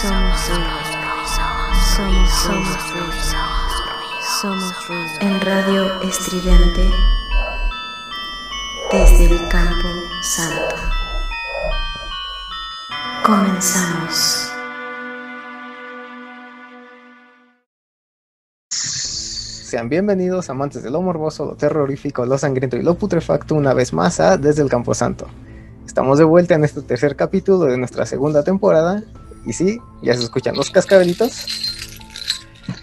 [0.00, 0.64] Somos ruido.
[1.96, 3.10] Somos ruido.
[4.40, 5.08] Somos ruido.
[5.20, 6.88] En radio estridente
[8.92, 9.88] desde el campo
[10.22, 10.76] santo.
[13.26, 14.52] Comenzamos.
[18.70, 23.92] Sean bienvenidos amantes de lo morboso, lo terrorífico, lo sangriento y lo putrefacto una vez
[23.92, 25.26] más a Desde el Camposanto.
[25.84, 29.02] Estamos de vuelta en este tercer capítulo de nuestra segunda temporada
[29.44, 31.46] y sí, ya se escuchan los cascabelitos.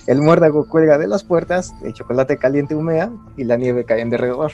[0.07, 4.09] El muérdago cuelga de las puertas, el chocolate caliente humea y la nieve cae en
[4.09, 4.51] derredor.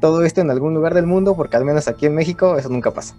[0.00, 2.90] Todo esto en algún lugar del mundo porque al menos aquí en México eso nunca
[2.90, 3.16] pasa.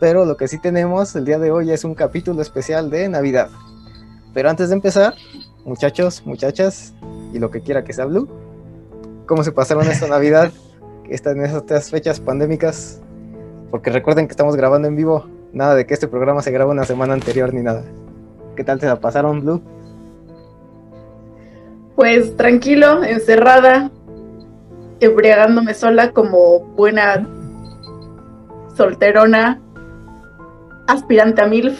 [0.00, 3.48] Pero lo que sí tenemos el día de hoy es un capítulo especial de Navidad.
[4.32, 5.14] Pero antes de empezar,
[5.64, 6.92] muchachos, muchachas,
[7.32, 8.28] y lo que quiera que sea Blue.
[9.26, 10.52] ¿Cómo se pasaron esta Navidad?
[11.08, 13.00] Están en estas fechas pandémicas.
[13.70, 15.26] Porque recuerden que estamos grabando en vivo.
[15.54, 17.84] Nada de que este programa se graba una semana anterior ni nada.
[18.56, 19.62] ¿Qué tal se la pasaron, Blue?
[21.94, 23.90] Pues tranquilo, encerrada,
[24.98, 27.26] embriagándome sola como buena
[28.76, 29.60] solterona,
[30.88, 31.78] aspirante a MILF,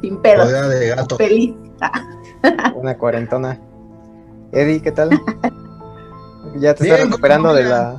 [0.00, 1.16] sin Rodea de gato.
[1.16, 1.54] feliz.
[2.74, 3.60] Una cuarentona.
[4.52, 5.10] Eddie, ¿qué tal?
[6.56, 7.96] Ya te Bien, estás recuperando ¿cómo de la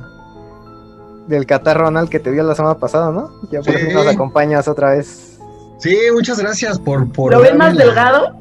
[1.28, 3.30] del catarro anal que te dio la semana pasada, ¿no?
[3.50, 3.86] Ya por Sí.
[3.86, 5.38] fin nos acompañas otra vez.
[5.78, 7.10] Sí, muchas gracias por.
[7.12, 8.36] por ¿Lo ves más la- delgado?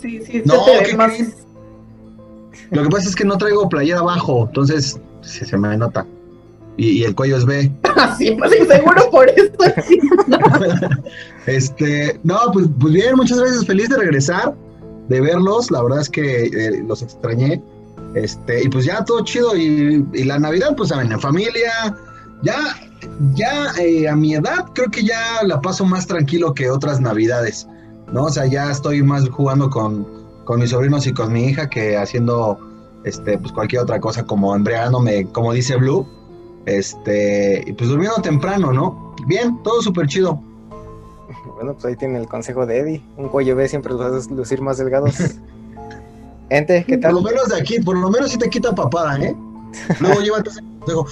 [0.00, 1.12] Sí, sí, No, se te ve ¿qué más...
[1.12, 1.34] creen?
[2.70, 6.04] Lo que pasa es que no traigo playera abajo, entonces sí, se me nota.
[6.76, 7.72] Y, y el cuello es B.
[7.96, 9.64] Así, pues seguro por esto.
[9.88, 9.98] sí.
[11.46, 13.64] Este, no, pues, pues bien, muchas gracias.
[13.66, 14.54] Feliz de regresar,
[15.08, 15.70] de verlos.
[15.70, 17.62] La verdad es que eh, los extrañé.
[18.14, 19.56] Este, y pues ya todo chido.
[19.56, 21.96] Y, y la Navidad, pues saben, en familia.
[22.42, 22.58] Ya,
[23.34, 27.66] ya eh, a mi edad, creo que ya la paso más tranquilo que otras Navidades.
[28.12, 28.24] ¿No?
[28.24, 30.06] O sea, ya estoy más jugando con,
[30.44, 32.58] con mis sobrinos y con mi hija que haciendo
[33.04, 36.06] este, pues cualquier otra cosa, como embriagándome, como dice Blue.
[36.66, 39.14] Este, y pues durmiendo temprano, ¿no?
[39.26, 40.40] Bien, todo súper chido.
[41.54, 43.02] Bueno, pues ahí tiene el consejo de Eddie.
[43.16, 45.16] Un cuello B siempre los hace lucir más delgados.
[46.50, 47.14] Ente, ¿qué Por tal?
[47.14, 49.34] lo menos de aquí, por lo menos sí te quita papada, ¿eh?
[50.00, 51.06] Luego llévate ese consejo.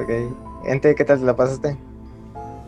[0.00, 0.66] Ok.
[0.66, 1.76] Ente, ¿qué tal te la pasaste?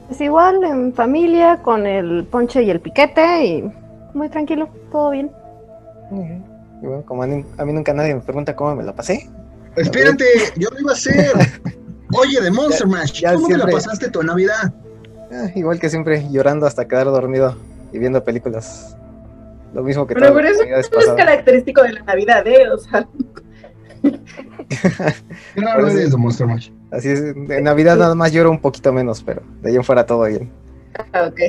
[0.08, 3.72] Pues igual, en familia, con el ponche y el piquete y
[4.14, 5.30] muy tranquilo, todo bien.
[6.82, 9.28] Y bueno, como a, mí nunca nadie me pregunta cómo me la pasé.
[9.74, 10.24] Espérate,
[10.56, 11.32] yo lo iba a hacer.
[12.16, 14.72] Oye, de Monster Mash, ya ¿cómo te la pasaste tu Navidad?
[15.32, 17.56] Ah, igual que siempre, llorando hasta quedar dormido
[17.92, 18.96] y viendo películas.
[19.74, 22.70] Lo mismo que Pero, pero eso no es característico de la Navidad, ¿eh?
[22.70, 23.06] O sea,
[25.54, 26.70] Qué raro eres de Monster Mash.
[26.90, 30.06] Así es, en Navidad nada más lloro un poquito menos, pero de ahí en fuera
[30.06, 30.50] todo bien.
[31.12, 31.40] ah, ok.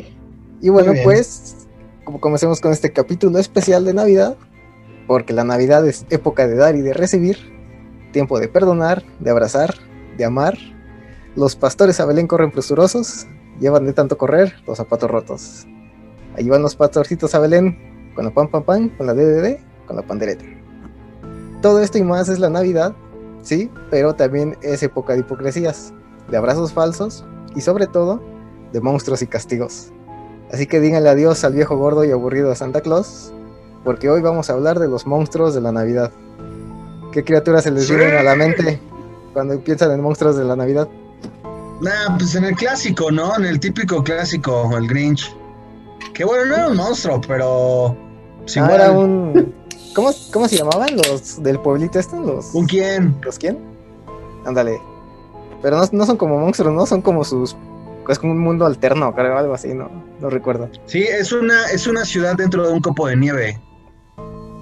[0.61, 1.67] Y bueno, pues,
[2.03, 4.35] como comencemos con este capítulo especial de Navidad,
[5.05, 7.37] porque la Navidad es época de dar y de recibir,
[8.11, 9.75] tiempo de perdonar, de abrazar,
[10.17, 10.57] de amar.
[11.35, 13.27] Los pastores a Belén corren presurosos,
[13.59, 15.67] llevan de tanto correr los zapatos rotos.
[16.35, 19.95] Ahí van los pastorcitos a Belén, con la pan pan pan, con la DDD, con
[19.95, 20.45] la pandereta.
[21.61, 22.95] Todo esto y más es la Navidad,
[23.47, 25.93] sí, pero también es época de hipocresías,
[26.29, 27.25] de abrazos falsos
[27.55, 28.21] y sobre todo
[28.73, 29.91] de monstruos y castigos.
[30.51, 33.33] Así que díganle adiós al viejo gordo y aburrido de Santa Claus,
[33.83, 36.11] porque hoy vamos a hablar de los monstruos de la Navidad.
[37.11, 37.95] ¿Qué criaturas se les Sí.
[37.95, 38.79] vienen a la mente
[39.33, 40.87] cuando piensan en monstruos de la Navidad?
[41.81, 43.35] Nah, pues en el clásico, ¿no?
[43.37, 45.33] En el típico clásico, el Grinch.
[46.13, 47.95] Que bueno, no era un monstruo, pero.
[48.41, 49.53] pues Ah, era un...
[49.97, 52.19] ¿Cómo, ¿Cómo se llamaban los del pueblito este?
[52.19, 53.19] ¿Los, ¿Un quién?
[53.23, 53.57] ¿Los quién?
[54.45, 54.79] Ándale.
[55.63, 56.85] Pero no, no son como monstruos, ¿no?
[56.85, 57.57] Son como sus...
[58.07, 59.89] Es como un mundo alterno, creo, algo así, no,
[60.19, 60.69] no recuerdo.
[60.85, 63.59] Sí, es una, es una ciudad dentro de un copo de nieve.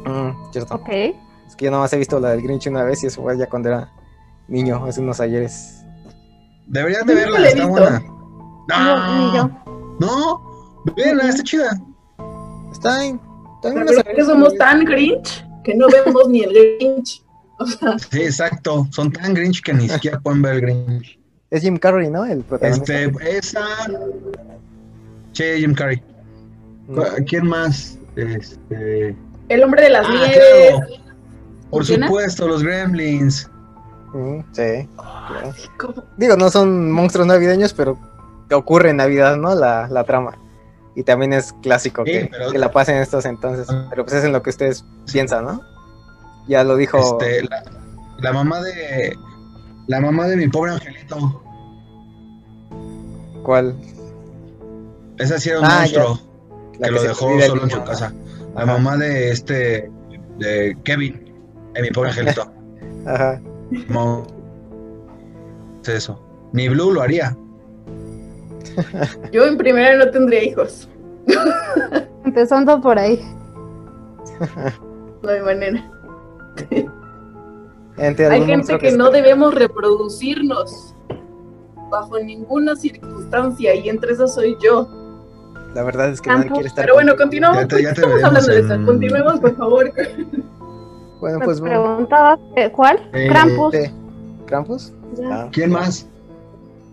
[0.06, 0.76] Mm, cierto.
[0.76, 0.88] Ok.
[0.88, 3.38] Es que yo nada más he visto la del Grinch una vez y eso fue
[3.38, 3.92] ya cuando era
[4.48, 5.84] niño, hace unos ayeres.
[6.66, 7.68] Deberías de verla, está visto.
[7.68, 8.00] buena.
[8.70, 9.50] No, ni yo.
[10.00, 11.78] No, véanla, está chida.
[12.72, 13.20] Está en...
[13.74, 17.24] Pero que somos tan Grinch que no vemos ni el Grinch.
[17.58, 18.88] O sea, Sí, exacto.
[18.92, 21.20] Son tan Grinch que ni siquiera pueden ver el Grinch.
[21.52, 22.26] Es Jim Carrey, ¿no?
[22.26, 23.02] El protagonista.
[23.02, 23.66] Este, esa.
[25.32, 26.02] Che, Jim Carrey.
[26.88, 27.00] Mm.
[27.28, 27.98] ¿Quién más?
[28.16, 29.16] Este.
[29.50, 30.40] el hombre de las Ah, nieves.
[30.70, 30.88] claro.
[31.70, 32.08] Por ¿Funciona?
[32.08, 33.50] supuesto, los Gremlins.
[34.14, 34.88] Mm, sí.
[36.18, 37.98] Digo, no son monstruos navideños, pero
[38.54, 39.56] ocurre en Navidad, ¿no?
[39.56, 40.38] La, la trama.
[40.96, 43.68] Y también es clásico Sí, que, pero- que la pasen estos entonces.
[43.70, 43.88] Ah.
[43.90, 45.62] Pero pues es en lo que ustedes piensan, ¿no?
[46.48, 46.98] Ya lo dijo.
[46.98, 47.64] Este, la,
[48.20, 49.16] la mamá de.
[49.88, 51.42] La mamá de mi pobre angelito.
[53.44, 53.76] ¿Cuál?
[55.18, 56.20] Esa sí era un Ah, monstruo.
[56.80, 58.14] La que lo dejó solo en su casa.
[58.56, 58.74] La Ajá.
[58.74, 59.92] mamá de este.
[60.40, 61.34] De Kevin.
[61.74, 62.52] De mi pobre angelito.
[63.06, 63.40] Ajá.
[63.90, 64.26] No.
[65.84, 66.22] Es eso.
[66.54, 67.38] Ni Blue lo haría.
[69.32, 70.90] Yo en primera no tendría hijos.
[72.24, 73.20] Empezando por ahí.
[75.22, 75.92] No hay manera.
[77.98, 80.94] Hay gente que no debemos reproducirnos
[81.90, 84.88] bajo ninguna circunstancia y entre esas soy yo.
[85.74, 86.84] La verdad es que nadie quiere estar.
[86.86, 87.62] Pero bueno, continuamos.
[87.62, 88.86] Ya te- ¿Por ya qué te estamos hablando de eso?
[88.86, 89.92] Continuemos, por favor.
[91.22, 91.82] Bueno, Me pues bueno.
[91.82, 93.10] preguntabas eh, cuál.
[93.14, 93.76] Eh, Krampus.
[94.46, 94.94] ¿Krampus?
[95.24, 96.06] Ah, ¿Quién más?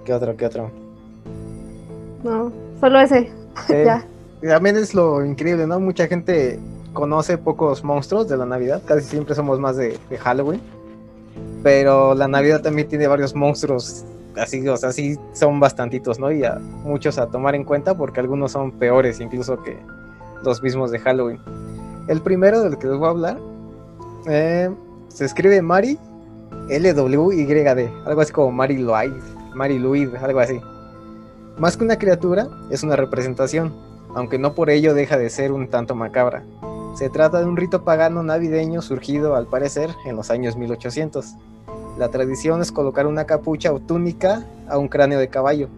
[0.05, 0.35] ¿Qué otro?
[0.37, 0.71] ¿Qué otro?
[2.23, 3.31] No, solo ese.
[3.69, 4.07] Ya.
[4.41, 5.79] También es lo increíble, ¿no?
[5.79, 6.59] Mucha gente
[6.93, 10.61] conoce pocos monstruos de la Navidad, casi siempre somos más de, de Halloween,
[11.63, 14.05] pero la Navidad también tiene varios monstruos,
[14.37, 16.33] así, o sea, sí son bastantitos, ¿no?
[16.33, 19.77] Y a muchos a tomar en cuenta porque algunos son peores incluso que
[20.43, 21.39] los mismos de Halloween.
[22.09, 23.39] El primero del que les voy a hablar
[24.27, 24.71] eh,
[25.09, 25.99] se escribe Mari
[26.69, 29.13] L-W-Y-D, algo así como Mari Luid,
[29.55, 30.61] Mari Luid, algo así.
[31.59, 33.73] Más que una criatura, es una representación,
[34.15, 36.43] aunque no por ello deja de ser un tanto macabra.
[36.95, 41.35] Se trata de un rito pagano navideño surgido, al parecer, en los años 1800.
[41.99, 45.69] La tradición es colocar una capucha o túnica a un cráneo de caballo,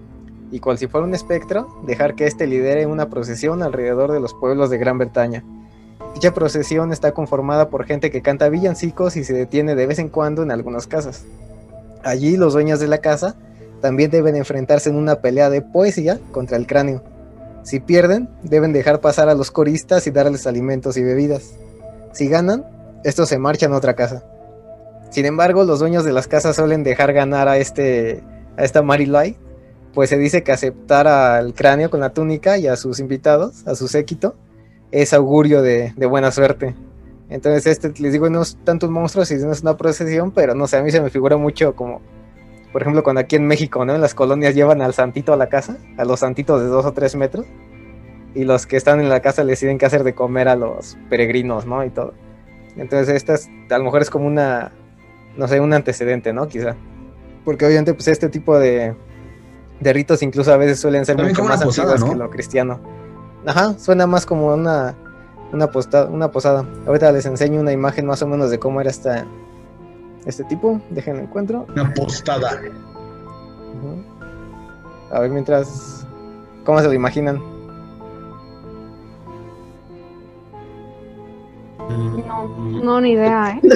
[0.52, 4.32] y cual si fuera un espectro, dejar que éste lidere una procesión alrededor de los
[4.32, 5.42] pueblos de Gran Bretaña.
[6.14, 10.08] Dicha procesión está conformada por gente que canta villancicos y se detiene de vez en
[10.08, 11.24] cuando en algunas casas.
[12.04, 13.36] Allí los dueños de la casa
[13.84, 17.02] también deben enfrentarse en una pelea de poesía contra el cráneo.
[17.64, 21.52] Si pierden, deben dejar pasar a los coristas y darles alimentos y bebidas.
[22.14, 22.64] Si ganan,
[23.04, 24.24] estos se marchan a otra casa.
[25.10, 28.22] Sin embargo, los dueños de las casas suelen dejar ganar a este
[28.56, 29.36] a esta Marilai,
[29.92, 33.74] pues se dice que aceptar al cráneo con la túnica y a sus invitados, a
[33.74, 34.34] su séquito,
[34.92, 36.74] es augurio de, buena suerte.
[37.28, 40.66] Entonces, este, les digo, no es tanto un monstruo, sino es una procesión, pero no
[40.68, 42.00] sé, a mí se me figura mucho como,
[42.74, 43.94] por ejemplo, cuando aquí en México, ¿no?
[43.94, 46.92] En las colonias llevan al santito a la casa, a los santitos de dos o
[46.92, 47.46] tres metros,
[48.34, 50.98] y los que están en la casa les tienen que hacer de comer a los
[51.08, 51.84] peregrinos, ¿no?
[51.84, 52.14] Y todo.
[52.76, 54.72] Entonces, esta es, a lo mejor es como una,
[55.36, 56.48] no sé, un antecedente, ¿no?
[56.48, 56.74] Quizá.
[57.44, 58.96] Porque obviamente, pues este tipo de,
[59.78, 62.18] de ritos incluso a veces suelen ser También mucho más posada, antiguos ¿no?
[62.18, 62.80] que lo cristiano.
[63.46, 64.96] Ajá, suena más como una,
[65.52, 66.64] una, posta- una posada.
[66.88, 69.26] Ahorita les enseño una imagen más o menos de cómo era esta,
[70.26, 70.80] este tipo.
[70.90, 71.66] Dejen encuentro.
[71.74, 72.60] Una postada.
[75.12, 76.06] A ver, mientras.
[76.64, 77.40] ¿Cómo se lo imaginan?
[82.26, 82.48] No,
[82.82, 83.60] no, ni idea, ¿eh?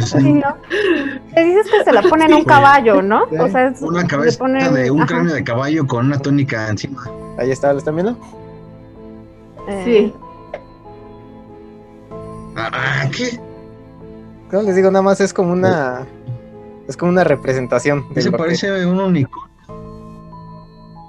[0.00, 0.54] Sí, no.
[1.34, 3.24] Te dices que se la pone en un caballo, ¿no?
[3.38, 6.68] O sea, es- una cabeza ponen- de un ajá, cráneo de caballo con una túnica
[6.68, 7.02] encima.
[7.38, 8.16] Ahí está, ¿lo están viendo?
[9.68, 10.14] eh, Sí.
[12.56, 13.40] Ah, ¿qué?
[14.52, 16.06] No, les digo, nada más es como una.
[16.88, 18.04] Es como una representación.
[18.16, 19.48] Ese lo que- parece un unicornio.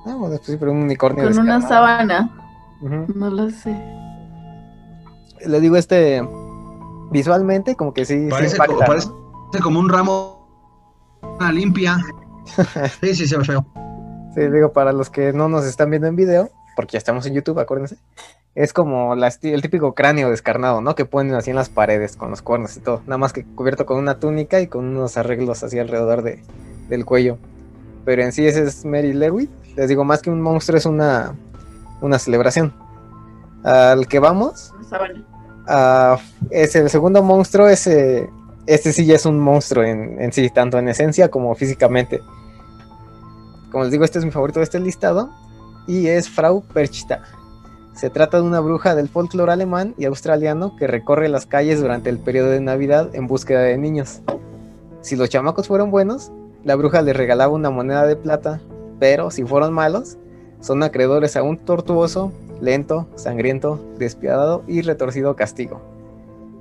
[0.05, 1.23] Ah, bueno, pues sí, pero un unicornio.
[1.27, 2.29] Con una sábana.
[2.81, 3.75] No lo sé.
[5.45, 6.27] Le digo, este.
[7.11, 8.23] Visualmente, como que sí.
[8.25, 8.87] sí Parece, impacta, como, ¿no?
[8.87, 9.09] parece
[9.63, 10.47] como un ramo.
[11.39, 11.97] Una limpia.
[13.01, 13.65] Sí, sí, se ve feo.
[14.33, 17.33] Sí, digo, para los que no nos están viendo en video, porque ya estamos en
[17.35, 17.97] YouTube, acuérdense.
[18.53, 20.93] Es como el típico cráneo descarnado, ¿no?
[20.93, 23.01] Que ponen así en las paredes con los cuernos y todo.
[23.05, 26.43] Nada más que cubierto con una túnica y con unos arreglos así alrededor de,
[26.89, 27.37] del cuello.
[28.03, 29.49] Pero en sí ese es Mary Lewitt.
[29.77, 31.33] Les digo, más que un monstruo es una,
[32.01, 32.73] una celebración.
[33.63, 34.73] Al que vamos,
[35.67, 36.17] ah,
[36.49, 38.27] es el segundo monstruo, este
[38.67, 42.19] sí ya es un monstruo en, en sí, tanto en esencia como físicamente.
[43.71, 45.29] Como les digo, este es mi favorito de este listado
[45.87, 47.21] y es Frau Perchta.
[47.93, 52.09] Se trata de una bruja del folclore alemán y australiano que recorre las calles durante
[52.09, 54.21] el periodo de Navidad en búsqueda de niños.
[55.01, 56.31] Si los chamacos fueron buenos,
[56.63, 58.61] la bruja les regalaba una moneda de plata,
[58.99, 60.17] pero si fueron malos,
[60.61, 62.31] son acreedores a un tortuoso,
[62.61, 65.81] lento, sangriento, despiadado y retorcido castigo.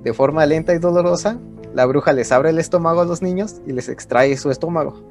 [0.03, 1.37] De forma lenta y dolorosa,
[1.73, 5.01] La bruja les abre el estómago a los niños y les extrae su estómago,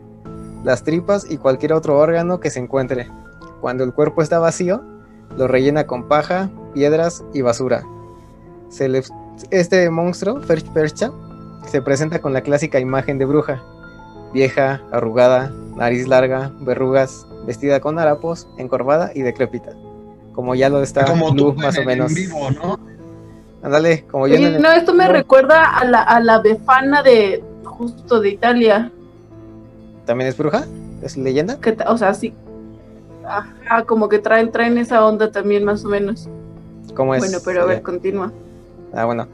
[0.62, 3.08] las tripas y cualquier otro órgano que se encuentre.
[3.62, 4.82] Cuando el cuerpo está vacío,
[5.36, 7.84] lo rellena con paja, piedras y basura.
[8.68, 9.02] Se le-
[9.50, 11.10] este monstruo, Ferch Percha,
[11.66, 13.62] se presenta con la clásica imagen de bruja,
[14.32, 19.72] vieja, arrugada, nariz larga, verrugas, vestida con harapos, encorvada y decrépita.
[20.34, 22.10] Como ya lo está Como tú más en, o menos.
[22.10, 22.78] en vivo, ¿no?
[23.62, 25.12] Ándale, como yo en Oye, el- no, esto me no.
[25.12, 28.90] recuerda a la, a la befana de justo de Italia.
[30.06, 30.64] ¿También es bruja?
[31.02, 31.58] ¿Es leyenda?
[31.60, 32.32] Que, o sea, sí.
[33.30, 36.28] Ajá, como que traen, traen esa onda también, más o menos.
[36.94, 37.20] ¿Cómo es?
[37.20, 38.32] Bueno, pero a ver, continúa.
[38.92, 39.28] Ah, bueno.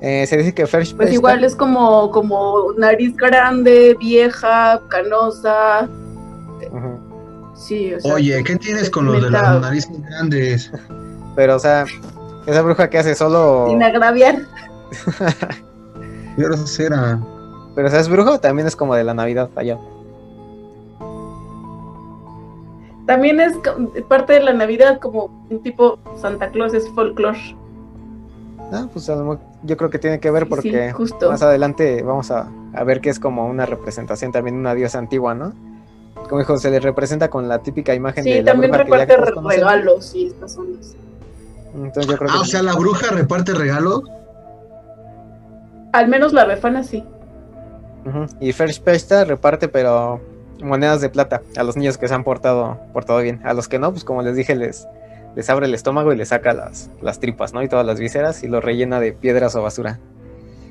[0.00, 5.88] Eh, se dice que Ferch Pues igual es como, como nariz grande, vieja, canosa.
[7.54, 8.14] Sí, o sea.
[8.14, 10.72] Oye, ¿qué tienes con los de las narices grandes?
[11.36, 11.84] Pero, o sea,
[12.46, 13.66] esa bruja que hace solo.
[13.68, 14.38] Sin agraviar.
[16.36, 17.20] Qué grosera.
[17.74, 19.78] Pero, o sea, es bruja o también es como de la Navidad allá.
[23.12, 23.52] También es
[24.08, 27.38] parte de la Navidad, como un tipo Santa Claus es folclore.
[28.72, 29.06] Ah, pues
[29.64, 31.30] yo creo que tiene que ver Sí, porque sí, justo.
[31.30, 34.98] más adelante vamos a, a ver que es como una representación también de una diosa
[34.98, 35.52] antigua, ¿no?
[36.26, 38.90] Como dijo, se le representa con la típica imagen de Sí, la también bruja que
[38.90, 40.96] ya reparte regalos y estas ondas.
[41.74, 44.04] Entonces yo creo que Ah, o sea, la bruja reparte regalos.
[45.92, 47.04] Al menos la befana sí.
[48.40, 50.18] Y Ferch Pesta reparte, pero
[50.62, 53.40] monedas de plata a los niños que se han portado, portado bien.
[53.44, 54.86] A los que no, pues como les dije, les,
[55.34, 57.62] les abre el estómago y les saca las, las tripas, ¿no?
[57.62, 59.98] Y todas las vísceras y los rellena de piedras o basura.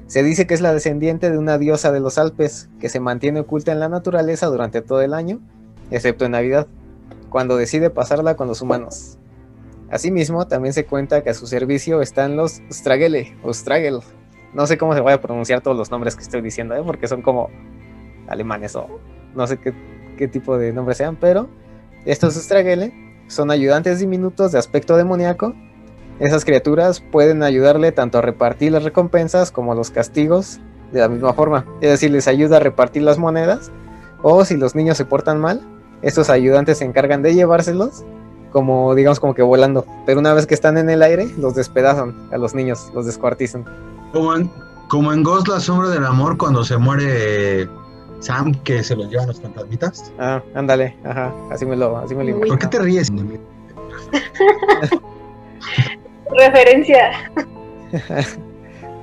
[0.08, 3.40] Se dice que es la descendiente de una diosa de los Alpes que se mantiene
[3.40, 5.40] oculta en la naturaleza durante todo el año,
[5.90, 6.68] excepto en Navidad,
[7.30, 9.18] cuando decide pasarla con los humanos.
[9.90, 14.00] Asimismo, también se cuenta que a su servicio están los Stragele o Stragel.
[14.54, 16.84] No sé cómo se vaya a pronunciar todos los nombres que estoy diciendo, ¿eh?
[16.86, 17.50] porque son como
[18.28, 18.88] alemanes o
[19.36, 19.74] no sé qué,
[20.18, 21.48] qué tipo de nombres sean, pero
[22.06, 22.94] estos Stragele
[23.28, 25.54] son ayudantes diminutos de aspecto demoníaco.
[26.20, 30.60] Esas criaturas pueden ayudarle tanto a repartir las recompensas como los castigos
[30.92, 31.66] de la misma forma.
[31.82, 33.72] Es decir, les ayuda a repartir las monedas
[34.22, 35.62] o si los niños se portan mal,
[36.02, 38.04] estos ayudantes se encargan de llevárselos
[38.52, 42.14] como digamos como que volando, pero una vez que están en el aire los despedazan
[42.32, 43.66] a los niños, los descuartizan.
[44.12, 44.52] Como en,
[44.90, 47.70] como en Ghost, la sombra del amor, cuando se muere
[48.22, 50.12] Sam, que se lo llevan los fantasmitas.
[50.20, 52.40] Ah, ándale, ajá, así me lo, así me lo.
[52.40, 53.12] ¿Por qué te ríes?
[56.38, 57.12] Referencia.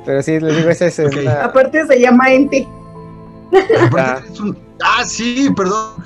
[0.07, 1.13] Pero sí, les digo, ese es Ok.
[1.21, 2.67] una- Aparte se llama Ente.
[3.87, 6.03] Aparte, es un- Ah, sí, perdón.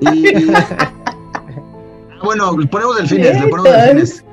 [0.00, 0.52] Y...
[0.54, 0.92] Ah,
[2.22, 4.24] bueno, le ponemos delfines, le ponemos delfines.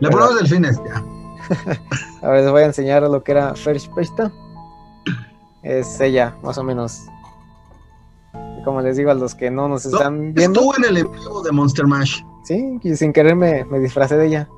[0.00, 1.04] Le ponemos delfines, ya.
[2.22, 4.32] A ver, les voy a enseñar lo que era First Pesta.
[5.62, 7.02] Es ella, más o menos.
[8.64, 11.42] Como les digo a los que no nos No, están viendo, Estuvo en el envío
[11.42, 12.20] de Monster Mash.
[12.44, 14.48] sí, y sin querer me, me disfracé de ella.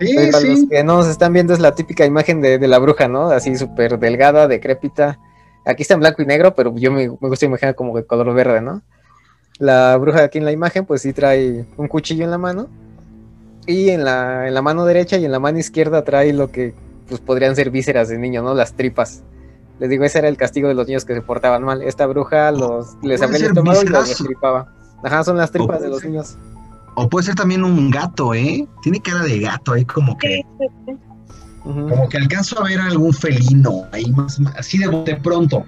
[0.00, 2.68] Sí, Pero para los que no nos están viendo es la típica imagen de, de
[2.68, 3.30] la bruja, ¿no?
[3.30, 5.18] Así súper delgada, decrépita.
[5.64, 8.32] Aquí está en blanco y negro, pero yo me, me gusta imaginar como de color
[8.32, 8.82] verde, ¿no?
[9.58, 12.68] La bruja aquí en la imagen, pues sí trae un cuchillo en la mano.
[13.66, 16.74] Y en la, en la mano derecha y en la mano izquierda trae lo que
[17.08, 18.54] pues podrían ser vísceras de niño, ¿no?
[18.54, 19.22] Las tripas.
[19.78, 21.82] Les digo, ese era el castigo de los niños que se portaban mal.
[21.82, 24.72] Esta bruja los, les ¿Puede abría el estómago y los destripaba.
[25.04, 26.36] Ajá, son las tripas de los ser- niños.
[26.96, 28.66] O puede ser también un gato, ¿eh?
[28.82, 30.42] Tiene cara de gato ahí como que,
[31.62, 35.64] como que alcanzo a ver algún felino ahí más, más- así de pronto.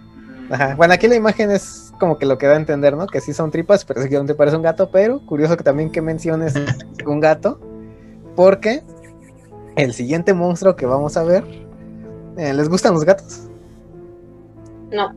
[0.50, 0.74] Ajá.
[0.74, 3.06] Bueno, aquí la imagen es como que lo que da a entender, ¿no?
[3.06, 5.62] Que sí son tripas, pero sí que no te parece un gato, pero curioso que
[5.62, 6.54] también que menciones
[7.06, 7.60] un gato,
[8.34, 8.82] porque
[9.76, 11.44] el siguiente monstruo que vamos a ver,
[12.36, 13.42] eh, ¿les gustan los gatos?
[14.92, 15.12] No.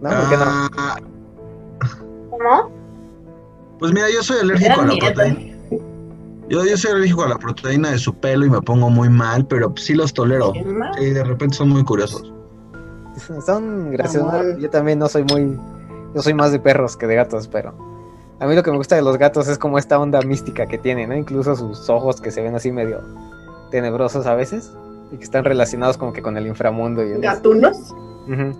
[0.00, 0.10] ¿No?
[0.10, 0.44] ¿Por qué no?
[0.78, 0.96] Ah,
[2.30, 2.70] ¿Cómo?
[3.78, 5.54] pues mira, yo soy alérgico a la proteína.
[6.48, 9.46] Yo, yo soy alérgico a la proteína de su pelo y me pongo muy mal,
[9.46, 10.52] pero sí los tolero.
[10.98, 12.32] Sí, de repente son muy curiosos.
[13.44, 14.58] Son graciosos.
[14.58, 15.58] Yo también no soy muy.
[16.14, 17.74] Yo soy más de perros que de gatos, pero.
[18.40, 20.78] A mí lo que me gusta de los gatos es como esta onda mística que
[20.78, 21.16] tienen, ¿no?
[21.16, 23.00] Incluso sus ojos que se ven así medio
[23.72, 24.72] tenebrosos a veces
[25.10, 27.76] y que están relacionados como que con el inframundo y el- Gatunos.
[28.28, 28.56] Ujú.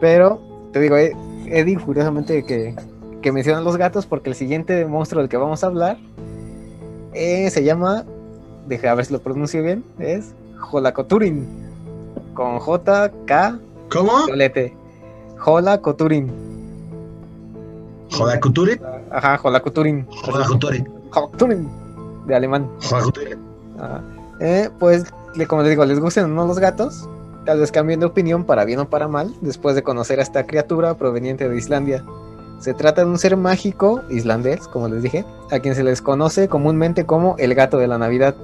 [0.00, 0.40] Pero,
[0.72, 2.74] te digo, eh, Eddie, curiosamente que,
[3.22, 5.98] que menciona los gatos porque el siguiente monstruo del que vamos a hablar
[7.14, 8.04] eh, se llama,
[8.66, 11.46] deja a ver si lo pronuncio bien, es Jolacoturin.
[12.34, 13.58] Con J, K,
[13.90, 14.12] ¿Cómo?
[14.26, 14.74] doblete.
[15.38, 16.30] Jolacoturin.
[18.10, 18.80] Jodakuturi.
[19.10, 20.06] Ajá, Jolacoturin.
[20.06, 20.84] Jodakuturi.
[21.10, 21.68] Jolacoturin,
[22.26, 22.68] de alemán.
[22.82, 23.34] Jodakuturi.
[23.78, 24.02] Ajá.
[24.40, 25.04] Eh, pues,
[25.46, 27.08] como les digo, les gustan o no los gatos,
[27.48, 30.44] Tal vez cambien de opinión para bien o para mal después de conocer a esta
[30.44, 32.04] criatura proveniente de Islandia.
[32.60, 36.48] Se trata de un ser mágico islandés, como les dije, a quien se les conoce
[36.48, 38.36] comúnmente como el gato de la Navidad.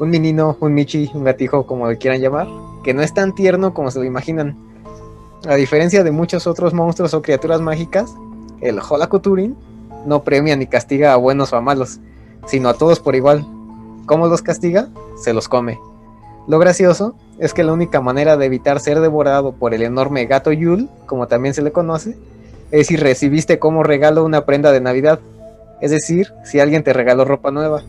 [0.00, 2.48] Un menino, un michi, un gatijo, como le quieran llamar,
[2.82, 4.58] que no es tan tierno como se lo imaginan.
[5.48, 8.12] A diferencia de muchos otros monstruos o criaturas mágicas,
[8.60, 9.56] el Holakuturin
[10.04, 12.00] no premia ni castiga a buenos o a malos,
[12.48, 13.46] sino a todos por igual.
[14.06, 14.88] ¿Cómo los castiga?
[15.14, 15.78] Se los come.
[16.48, 20.52] Lo gracioso es que la única manera de evitar ser devorado por el enorme gato
[20.52, 22.16] Yul, como también se le conoce,
[22.70, 25.18] es si recibiste como regalo una prenda de Navidad,
[25.80, 27.82] es decir, si alguien te regaló ropa nueva.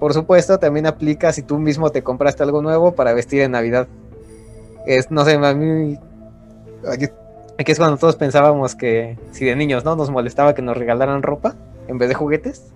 [0.00, 3.86] Por supuesto, también aplica si tú mismo te compraste algo nuevo para vestir en Navidad.
[4.86, 5.98] Es, no sé, a mí...
[6.90, 7.06] Aquí,
[7.56, 11.54] es cuando todos pensábamos que si de niños no nos molestaba que nos regalaran ropa
[11.86, 12.72] en vez de juguetes.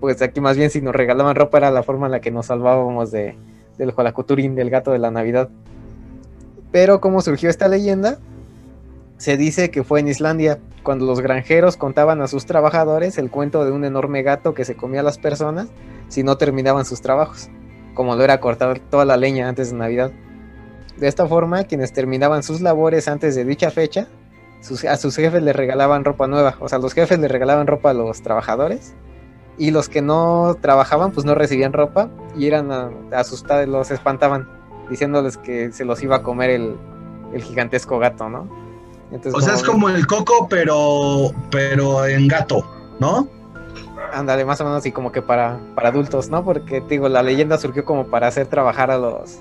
[0.00, 2.46] Pues aquí más bien si nos regalaban ropa era la forma en la que nos
[2.46, 3.36] salvábamos de,
[3.78, 5.48] del Jolacuturín, del gato de la Navidad.
[6.70, 8.18] Pero cómo surgió esta leyenda,
[9.18, 13.64] se dice que fue en Islandia, cuando los granjeros contaban a sus trabajadores el cuento
[13.64, 15.68] de un enorme gato que se comía a las personas
[16.08, 17.48] si no terminaban sus trabajos,
[17.94, 20.10] como lo era cortar toda la leña antes de Navidad.
[20.96, 24.08] De esta forma, quienes terminaban sus labores antes de dicha fecha,
[24.88, 27.94] a sus jefes les regalaban ropa nueva, o sea, los jefes les regalaban ropa a
[27.94, 28.94] los trabajadores
[29.58, 32.70] y los que no trabajaban pues no recibían ropa y eran
[33.12, 34.48] asustados, los espantaban
[34.88, 36.76] diciéndoles que se los iba a comer el,
[37.32, 38.48] el gigantesco gato, ¿no?
[39.10, 42.64] Entonces, O sea, es como el coco, pero, pero en gato,
[42.98, 43.28] ¿no?
[44.12, 46.44] Ándale, más o menos así como que para, para adultos, ¿no?
[46.44, 49.40] Porque te digo, la leyenda surgió como para hacer trabajar a los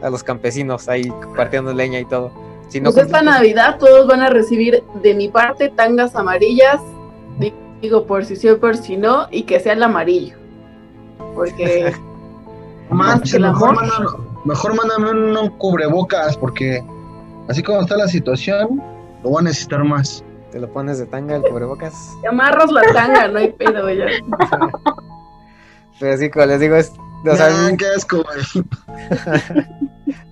[0.00, 2.30] a los campesinos ahí partiendo leña y todo.
[2.68, 6.80] Si no Pues esta Navidad todos van a recibir de mi parte tangas amarillas,
[7.80, 10.36] digo por si sí o por si no, y que sea el amarillo.
[11.34, 11.92] Porque
[12.90, 13.82] Manches, que el mejor, amor.
[13.82, 14.06] mándame,
[14.44, 16.82] mejor mándame un, un cubrebocas, porque
[17.48, 18.82] así como está la situación,
[19.22, 20.24] lo voy a necesitar más.
[20.50, 21.94] te lo pones de tanga el cubrebocas.
[22.22, 24.06] te amarras la tanga, no hay pedo ya.
[26.00, 26.92] Pero sí, como les digo, es,
[27.26, 28.64] o sea, Ah, qué asco, güey.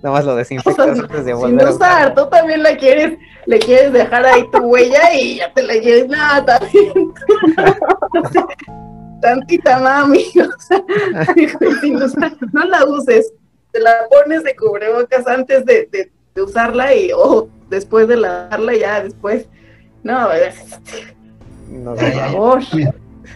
[0.01, 2.75] nada más lo O desinfectas sea, antes de sin volver a usar, tú también la
[2.77, 6.07] quieres, le quieres dejar ahí tu huella y ya te la lleves.
[6.09, 6.93] Nada, también.
[9.21, 10.81] Tantita mami, o sea,
[11.81, 13.33] sin usar, no la uses,
[13.71, 18.75] te la pones de cubrebocas antes de, de- de usarla y o después de lavarla
[18.75, 19.47] ya después.
[20.03, 20.29] No,
[21.67, 22.61] No por favor.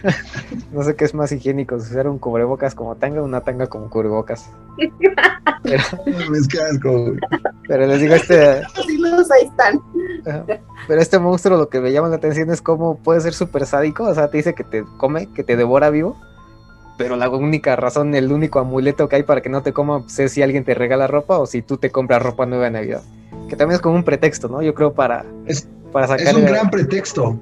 [0.72, 3.66] no sé qué es más higiénico, si usar un cubrebocas como tanga o una tanga
[3.68, 4.50] como cubrebocas.
[5.62, 5.82] Pero,
[6.34, 7.18] Es que asco, güey.
[7.68, 8.40] pero les digo, este,
[8.76, 9.80] Así los ahí están.
[10.26, 10.44] Ajá.
[10.88, 14.04] Pero este monstruo lo que me llama la atención es cómo puede ser súper sádico.
[14.04, 16.16] O sea, te dice que te come, que te devora vivo.
[16.98, 20.18] Pero la única razón, el único amuleto que hay para que no te coma pues,
[20.18, 23.02] es si alguien te regala ropa o si tú te compras ropa nueva en Navidad.
[23.48, 24.62] Que también es como un pretexto, ¿no?
[24.62, 26.26] Yo creo para, Es- para sacar.
[26.26, 27.38] Es un gran pretexto.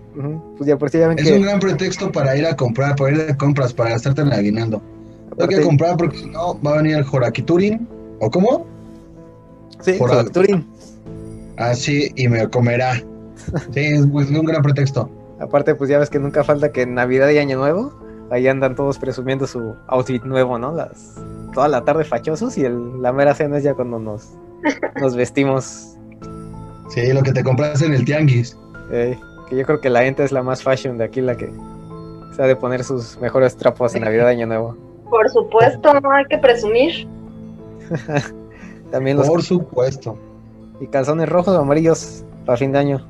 [0.58, 1.32] Pues ya por si ya ven Es que.
[1.36, 4.32] un gran pretexto para ir a comprar, para ir de compras, para gastarte en el
[4.34, 4.82] aguinaldo.
[5.36, 7.88] Tengo que aparte- comprar porque si no va a venir el Jorakiturin.
[8.20, 8.66] ¿O cómo?
[9.80, 9.98] Sí,
[10.32, 10.66] Turing.
[11.56, 13.02] Así y me comerá.
[13.72, 15.08] Sí, es pues, un gran pretexto.
[15.40, 17.90] Aparte, pues ya ves que nunca falta que en Navidad y Año Nuevo,
[18.30, 20.74] ahí andan todos presumiendo su outfit nuevo, ¿no?
[20.74, 21.14] Las,
[21.54, 24.28] toda la tarde fachosos y el, la mera cena es ya cuando nos,
[25.00, 25.96] nos vestimos
[26.90, 28.56] Sí, lo que te compras en el tianguis.
[28.92, 31.50] Eh, que yo creo que la gente es la más fashion de aquí, la que
[32.34, 34.76] se ha de poner sus mejores trapos en Navidad Año Nuevo.
[35.08, 37.06] Por supuesto, no hay que presumir.
[38.90, 40.18] También los Por supuesto.
[40.80, 43.06] y calzones rojos o amarillos para fin de año.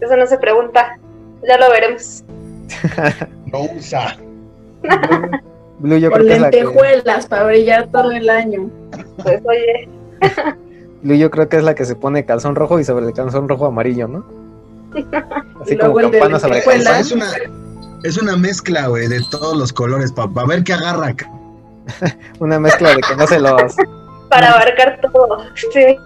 [0.00, 0.98] Eso no se pregunta.
[1.46, 2.24] Ya lo veremos.
[3.52, 4.16] No usa.
[5.78, 8.68] Blue yo Con creo que es la que, lentejuelas para brillar todo el año.
[9.22, 9.88] Pues oye,
[10.20, 10.65] Blue
[11.14, 13.66] yo creo que es la que se pone calzón rojo y sobre el calzón rojo
[13.66, 14.24] amarillo, ¿no?
[15.62, 16.96] Así como campana sobre calzón.
[16.96, 17.26] Es una,
[18.02, 21.14] es una mezcla, güey, de todos los colores, para ver qué agarra.
[22.40, 23.76] Una mezcla de que no se los.
[24.30, 25.38] para abarcar todo.
[25.72, 25.96] Sí.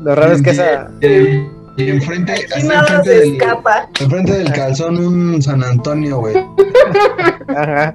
[0.00, 0.90] Lo raro es que esa.
[1.02, 3.88] Y, y enfrente, Aquí así nada enfrente se del, escapa.
[4.00, 6.36] enfrente del calzón un San Antonio, güey.
[7.48, 7.94] Ajá.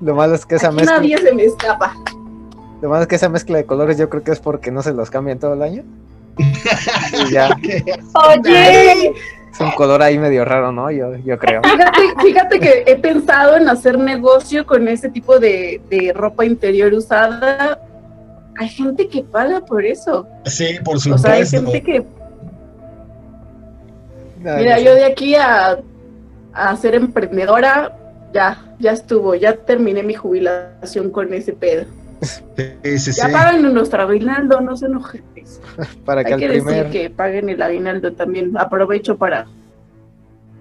[0.00, 0.96] Lo malo es que esa Aquí mezcla.
[0.96, 1.94] nadie se me escapa.
[2.82, 4.92] Lo malo es que esa mezcla de colores yo creo que es porque no se
[4.92, 5.84] los cambian todo el año.
[6.36, 7.48] Y ya
[8.28, 9.12] Oye,
[9.52, 10.90] es un color ahí medio raro, ¿no?
[10.90, 11.60] Yo, yo creo.
[11.62, 16.92] Fíjate, fíjate que he pensado en hacer negocio con ese tipo de, de ropa interior
[16.94, 17.78] usada.
[18.58, 20.26] Hay gente que paga por eso.
[20.46, 21.70] Sí, por O sea, hay supuesto.
[21.70, 21.96] gente que,
[24.44, 24.84] Ay, mira, no sé.
[24.84, 25.78] yo de aquí a,
[26.52, 27.96] a ser emprendedora,
[28.34, 31.84] ya, ya estuvo, ya terminé mi jubilación con ese pedo.
[32.22, 32.44] Sí,
[32.84, 33.20] sí, sí.
[33.20, 35.22] Ya paguen nuestro aguinaldo, no se enojen.
[36.04, 36.74] Para que Hay al que primer.
[36.86, 38.56] decir que paguen el aguinaldo también.
[38.56, 39.46] Aprovecho para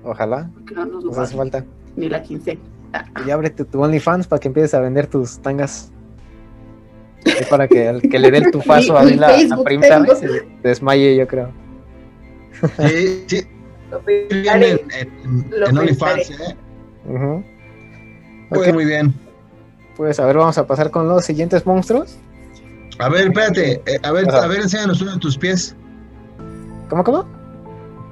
[0.03, 1.63] Ojalá, que no nos hace falta.
[1.95, 2.59] ni la quincena.
[3.25, 5.91] Y ábrete tu OnlyFans para que empieces a vender tus tangas.
[7.23, 10.09] Es para que, el que le dé el tufazo a mí la, la primera tengo.
[10.19, 11.51] vez se desmaye, yo creo.
[12.79, 13.47] Sí, sí.
[13.91, 14.71] Lo pensaré.
[14.71, 14.79] en,
[15.23, 16.31] en, Lo en OnlyFans.
[16.31, 16.55] ¿eh?
[18.49, 19.13] Pues muy bien.
[20.01, 22.17] Pues a ver, vamos a pasar con los siguientes monstruos.
[22.97, 23.83] A ver, espérate.
[23.85, 24.45] eh, a ver, Ajá.
[24.45, 25.75] a ver, enséñanos uno de tus pies.
[26.89, 27.23] ¿Cómo, cómo?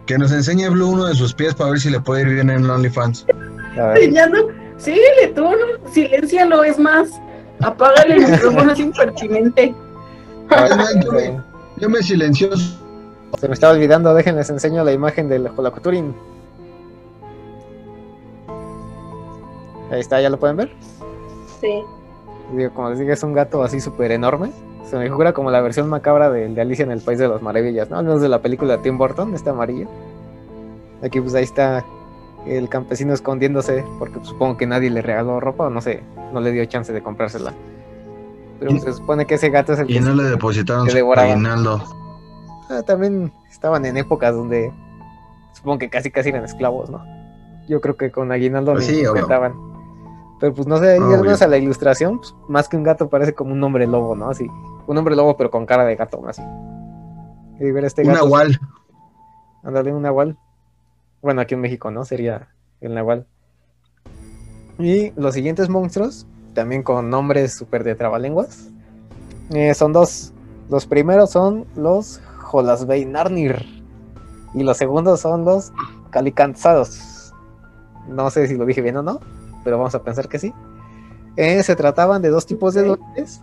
[0.05, 2.51] Que nos enseñe Blue uno de sus pies para ver si le puede ir bien
[2.51, 3.25] en OnlyFans.
[3.75, 4.49] Enseñando.
[4.77, 5.91] Síguele tú, ¿no?
[5.91, 7.09] Siléncialo, es más.
[7.59, 9.73] Apágale el micrófono, es impertinente.
[11.03, 11.41] yo me-
[11.77, 12.51] Yo me silenció.
[12.55, 16.13] se me estaba olvidando, déjenles enseño la imagen del Jolacoturin.
[19.91, 20.71] Ahí está, ¿ya lo pueden ver?
[21.61, 21.83] Sí.
[22.55, 24.51] Digo, como les digo, es un gato así súper enorme.
[24.85, 27.41] Se me figura como la versión macabra del de Alicia en el País de las
[27.41, 27.97] Maravillas, ¿no?
[27.97, 29.87] Al menos de la película de Tim Burton, este amarillo.
[31.03, 31.85] Aquí pues ahí está
[32.47, 36.01] el campesino escondiéndose, porque pues, supongo que nadie le regaló ropa o no sé,
[36.33, 37.53] no le dio chance de comprársela.
[38.59, 40.91] Pero pues, se supone que ese gato es el Y que no le depositaron Que
[40.91, 41.31] su devoraba.
[41.31, 41.83] aguinaldo.
[42.69, 44.71] Ah, también estaban en épocas donde
[45.53, 47.03] supongo que casi casi eran esclavos, ¿no?
[47.67, 49.27] Yo creo que con aguinaldo Pues ni sí, obvio.
[50.39, 53.33] Pero pues no sé, al menos a la ilustración, pues, más que un gato parece
[53.33, 54.29] como un hombre lobo, ¿no?
[54.29, 54.47] Así,
[54.87, 56.41] un hombre lobo pero con cara de gato, así.
[57.59, 58.59] Y ver este Un gato, nahual.
[59.63, 60.37] ándale, un nahual.
[61.21, 62.05] Bueno, aquí en México, ¿no?
[62.05, 62.47] Sería
[62.79, 63.25] el nahual.
[64.77, 68.69] Y los siguientes monstruos, también con nombres súper de trabalenguas,
[69.51, 70.31] eh, son dos.
[70.69, 73.65] Los primeros son los Jolasbeinarnir.
[74.53, 75.73] Y los segundos son los
[76.11, 77.33] Calicanzados.
[78.07, 79.19] No sé si lo dije bien o no,
[79.63, 80.53] pero vamos a pensar que sí.
[81.35, 83.41] Eh, se trataban de dos tipos de duendes,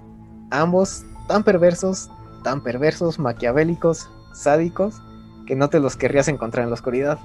[0.51, 2.11] ambos tan perversos,
[2.45, 5.01] tan perversos, maquiavélicos, sádicos,
[5.47, 7.19] que no te los querrías encontrar en la oscuridad.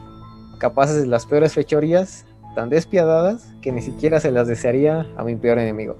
[0.59, 2.25] Capaces de las peores fechorías,
[2.55, 5.97] tan despiadadas que ni siquiera se las desearía a mi peor enemigo.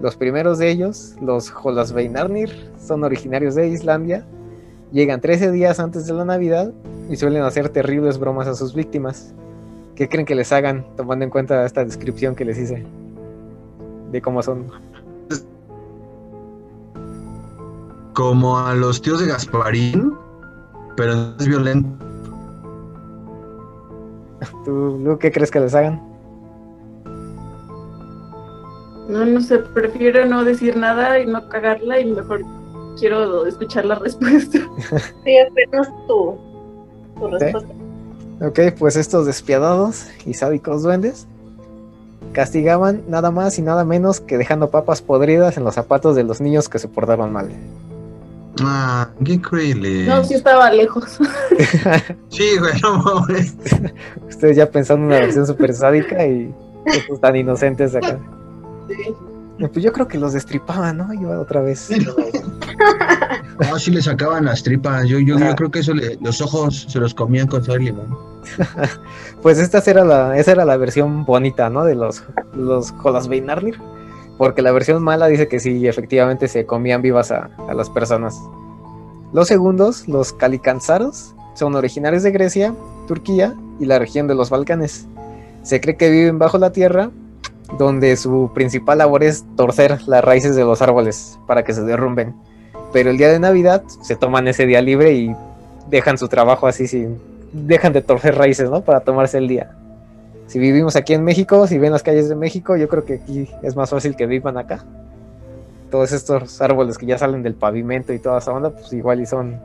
[0.00, 4.26] Los primeros de ellos, los Jolasbeinarnir, son originarios de Islandia,
[4.92, 6.72] llegan 13 días antes de la Navidad
[7.08, 9.34] y suelen hacer terribles bromas a sus víctimas.
[9.96, 12.84] ¿Qué creen que les hagan tomando en cuenta esta descripción que les hice?
[14.12, 14.66] De cómo son.
[18.12, 20.12] Como a los tíos de Gasparín,
[20.96, 21.88] pero no es violento.
[24.66, 26.02] ¿Tú, Lu, qué crees que les hagan?
[29.08, 32.42] No, no sé, prefiero no decir nada y no cagarla y mejor
[32.98, 34.58] quiero escuchar la respuesta.
[35.24, 36.38] Sí, esperamos tu,
[37.18, 37.75] tu respuesta.
[38.40, 41.26] Ok, pues estos despiadados y sádicos duendes
[42.32, 46.40] castigaban nada más y nada menos que dejando papas podridas en los zapatos de los
[46.40, 47.48] niños que se portaban mal.
[48.60, 50.06] Ah, qué increíble.
[50.06, 51.18] No, sí estaba lejos.
[52.28, 53.54] Sí, güey, no mames.
[54.28, 58.18] Ustedes ya pensando en una versión súper sádica y estos tan inocentes acá.
[58.88, 59.14] Sí.
[59.58, 61.14] Pues yo creo que los destripaban, ¿no?
[61.14, 61.88] Yo otra vez.
[63.60, 65.06] No, sí le sacaban las tripas.
[65.08, 67.86] Yo, yo, yo creo que eso le- los ojos se los comían con sal y
[67.86, 68.16] limón.
[69.42, 71.84] Pues esta era la, esa era la versión bonita, ¿no?
[71.84, 73.78] De los, los Jolasbeinarnir.
[74.38, 78.38] Porque la versión mala dice que sí, efectivamente se comían vivas a, a las personas.
[79.32, 82.74] Los segundos, los Calicanzaros, son originarios de Grecia,
[83.06, 85.06] Turquía y la región de los Balcanes.
[85.62, 87.10] Se cree que viven bajo la tierra,
[87.78, 92.34] donde su principal labor es torcer las raíces de los árboles para que se derrumben.
[92.92, 95.36] Pero el día de Navidad se toman ese día libre y
[95.88, 97.18] dejan su trabajo así sin,
[97.52, 98.82] dejan de torcer raíces, ¿no?
[98.82, 99.70] Para tomarse el día.
[100.46, 103.50] Si vivimos aquí en México, si ven las calles de México, yo creo que aquí
[103.62, 104.84] es más fácil que vivan acá.
[105.90, 109.26] Todos estos árboles que ya salen del pavimento y toda esa onda, pues igual y
[109.26, 109.60] son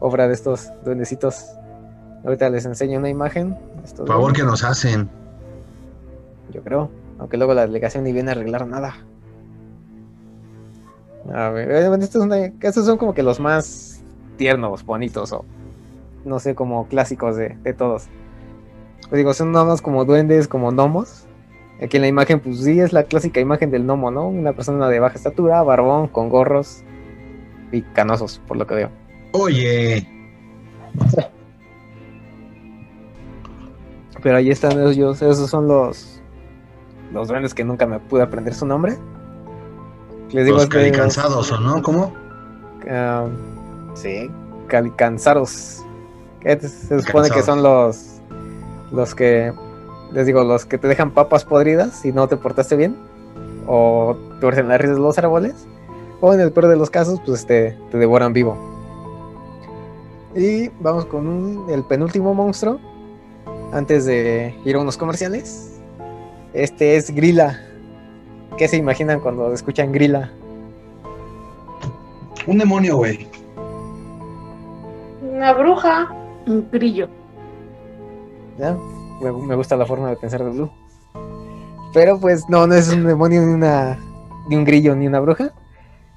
[0.00, 1.46] obra de estos duendecitos.
[2.24, 3.56] Ahorita les enseño una imagen.
[3.96, 5.08] Por favor, que nos hacen.
[6.52, 6.90] Yo creo.
[7.18, 8.96] Aunque luego la delegación ni viene a arreglar nada.
[11.32, 14.02] A ver, eh, estos, son de- estos son como que los más
[14.36, 15.44] tiernos, bonitos o
[16.24, 18.08] no sé, como clásicos de, de todos.
[19.08, 21.26] Pues digo, son más como duendes, como gnomos.
[21.82, 24.28] Aquí en la imagen, pues sí, es la clásica imagen del gnomo, ¿no?
[24.28, 26.82] Una persona de baja estatura, barbón, con gorros
[27.72, 28.90] y canosos, por lo que veo.
[29.32, 30.06] Oye,
[34.22, 36.20] Pero ahí están ellos, esos son los
[37.12, 38.96] los duendes que nunca me pude aprender su nombre.
[40.32, 41.82] Les digo los es de- calicansados, ¿o no?
[41.82, 42.12] ¿Cómo?
[42.90, 43.26] Ah,
[43.94, 44.30] sí,
[44.68, 45.82] calicanzaros.
[46.40, 48.10] Que Se supone que son los
[48.92, 49.52] los que
[50.12, 52.96] les digo, los que te dejan papas podridas si no te portaste bien.
[53.66, 55.66] o tuercen las raíces de los árboles,
[56.20, 58.58] o en el peor de los casos, pues te, te devoran vivo.
[60.36, 62.78] Y vamos con un- el penúltimo monstruo,
[63.72, 65.80] antes de ir a unos comerciales.
[66.52, 67.58] Este es Grilla.
[68.56, 70.30] ¿Qué se imaginan cuando escuchan Grilla?
[72.46, 73.26] Un demonio, güey.
[75.22, 76.14] Una bruja.
[76.46, 77.08] Un grillo.
[78.58, 78.76] ¿ya?
[79.20, 80.70] Me, me gusta la forma de pensar de Blue.
[81.92, 83.98] Pero pues no, no es un demonio ni una
[84.48, 85.52] ni un grillo ni una bruja.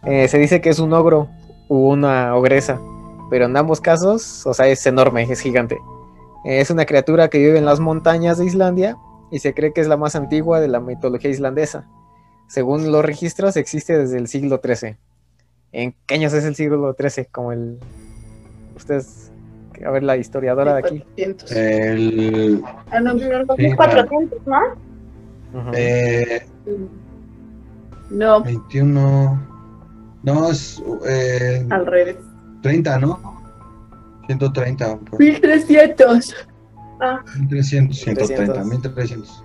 [0.04, 1.30] Eh, se dice que es un ogro
[1.70, 2.80] u una ogresa,
[3.30, 5.78] pero en ambos casos, o sea, es enorme, es gigante.
[6.46, 8.98] Eh, es una criatura que vive en las montañas de Islandia
[9.32, 11.88] y se cree que es la más antigua de la mitología islandesa.
[12.48, 14.96] Según los registros, existe desde el siglo XIII.
[15.74, 17.26] ¿En qué años es el siglo XIII?
[17.32, 17.78] Como el...
[18.76, 19.32] Ustedes,
[19.86, 21.00] a ver, la historiadora de aquí.
[21.00, 21.52] 400.
[21.52, 22.64] El.
[22.92, 24.60] Ah, no, no, no, Sí, 400, ¿no?
[25.54, 25.72] Ujú.
[25.74, 26.46] Eh,
[28.10, 29.48] No, 21.
[30.24, 30.82] No, es.
[31.08, 32.18] Eh, al revés.
[32.62, 33.20] 30, ¿no?
[34.28, 34.98] 130.
[35.00, 36.36] por- 1300.
[37.40, 38.68] 1300, 130, 300.
[38.68, 39.44] 1300.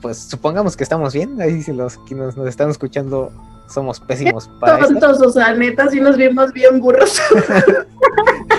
[0.00, 1.40] Pues supongamos que estamos bien.
[1.40, 3.32] Ahí si los que nos, nos están escuchando
[3.68, 4.94] somos pésimos para esto.
[4.94, 7.20] Tontos, o sea, neta, sí nos vimos bien burros.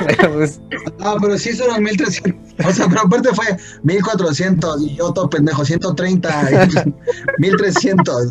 [0.08, 0.62] Pero, pues,
[1.00, 2.67] Ah, pero sí son 1300.
[2.67, 3.45] O sea, pero aparte fue
[3.84, 8.28] 1400 y yo todo pendejo, 130, y 1300.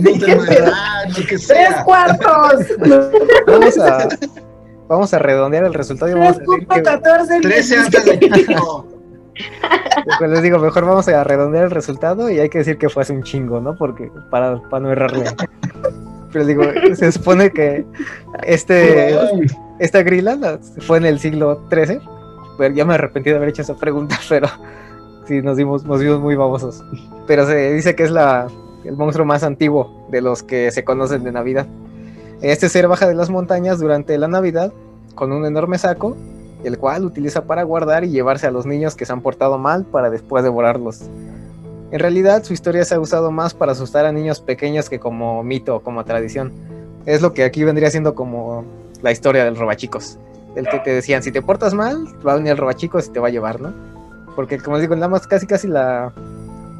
[0.00, 0.32] No te
[0.72, 2.66] ah, ¡Tres cuartos!
[3.46, 4.08] vamos a
[4.88, 7.40] vamos a redondear el resultado y vamos a ¡Tres decir punto que 14!
[7.40, 9.01] 13 antes de Cristo.
[10.18, 13.02] Pues les digo, mejor vamos a redondear el resultado y hay que decir que fue
[13.02, 13.74] hace un chingo, ¿no?
[13.76, 15.24] Porque para, para no errarle.
[16.32, 16.62] Pero digo,
[16.94, 17.84] se supone que
[18.42, 19.14] este
[19.78, 22.00] esta grila la- fue en el siglo XIII.
[22.58, 24.48] Pero ya me arrepentí de haber hecho esa pregunta, pero
[25.26, 26.84] sí nos dimos, nos vimos muy babosos.
[27.26, 28.46] Pero se dice que es la,
[28.84, 31.66] el monstruo más antiguo de los que se conocen de Navidad.
[32.40, 34.72] Este ser baja de las montañas durante la Navidad
[35.14, 36.16] con un enorme saco,
[36.64, 39.84] el cual utiliza para guardar y llevarse a los niños que se han portado mal
[39.84, 41.02] para después devorarlos.
[41.90, 45.42] En realidad, su historia se ha usado más para asustar a niños pequeños que como
[45.42, 46.52] mito o como tradición.
[47.04, 48.64] Es lo que aquí vendría siendo como
[49.02, 50.18] la historia del robachicos.
[50.56, 53.20] El que te decían, si te portas mal, va a venir el robachicos y te
[53.20, 53.72] va a llevar, ¿no?
[54.34, 56.12] Porque como les digo, nada más casi casi la,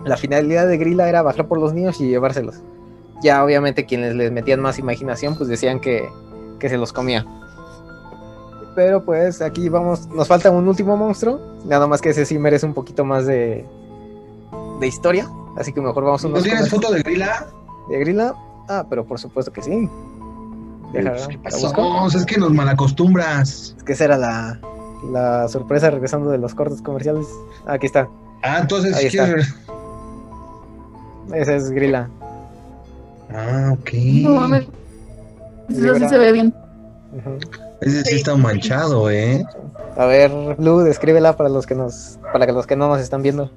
[0.04, 2.56] la finalidad de Grilla era bajar por los niños y llevárselos.
[3.22, 6.08] Ya obviamente quienes les metían más imaginación, pues decían que,
[6.58, 7.26] que se los comía.
[8.74, 12.64] Pero pues aquí vamos, nos falta un último monstruo, nada más que ese sí merece
[12.66, 13.66] un poquito más de,
[14.80, 16.86] de historia, así que mejor vamos a ¿No unos tienes comerciales.
[16.86, 17.46] foto de Grila?
[17.90, 18.34] de Grilla.
[18.68, 19.88] Ah, pero por supuesto que sí.
[20.92, 22.14] Deja, Pues.
[22.14, 23.74] Es que nos malacostumbras.
[23.76, 24.60] Es que esa era la,
[25.10, 27.26] la sorpresa regresando de los cortes comerciales.
[27.66, 28.08] Aquí está,
[28.42, 29.34] Ah, entonces, Ahí si está.
[31.34, 32.08] esa es Grilla.
[33.34, 33.90] Ah, ok.
[34.22, 34.66] No mames.
[35.68, 36.54] Eso sí se ve bien.
[37.12, 37.38] Ujú.
[37.82, 39.44] Ese sí está manchado, ¿eh?
[39.96, 43.22] A ver, Blue, descríbela para los que nos, para que los que no nos están
[43.22, 43.50] viendo.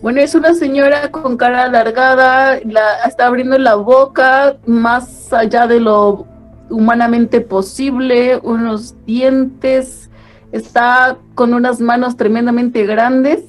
[0.00, 5.80] Bueno, es una señora con cara alargada, la, está abriendo la boca más allá de
[5.80, 6.26] lo
[6.70, 10.10] humanamente posible, unos dientes,
[10.52, 13.44] está con unas manos tremendamente grandes,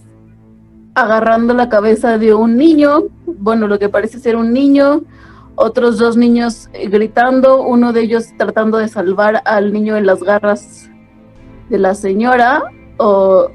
[0.95, 5.01] agarrando la cabeza de un niño, bueno, lo que parece ser un niño,
[5.57, 10.89] otros dos niños gritando, uno de ellos tratando de salvar al niño en las garras
[11.69, 12.63] de la señora,
[12.97, 13.51] o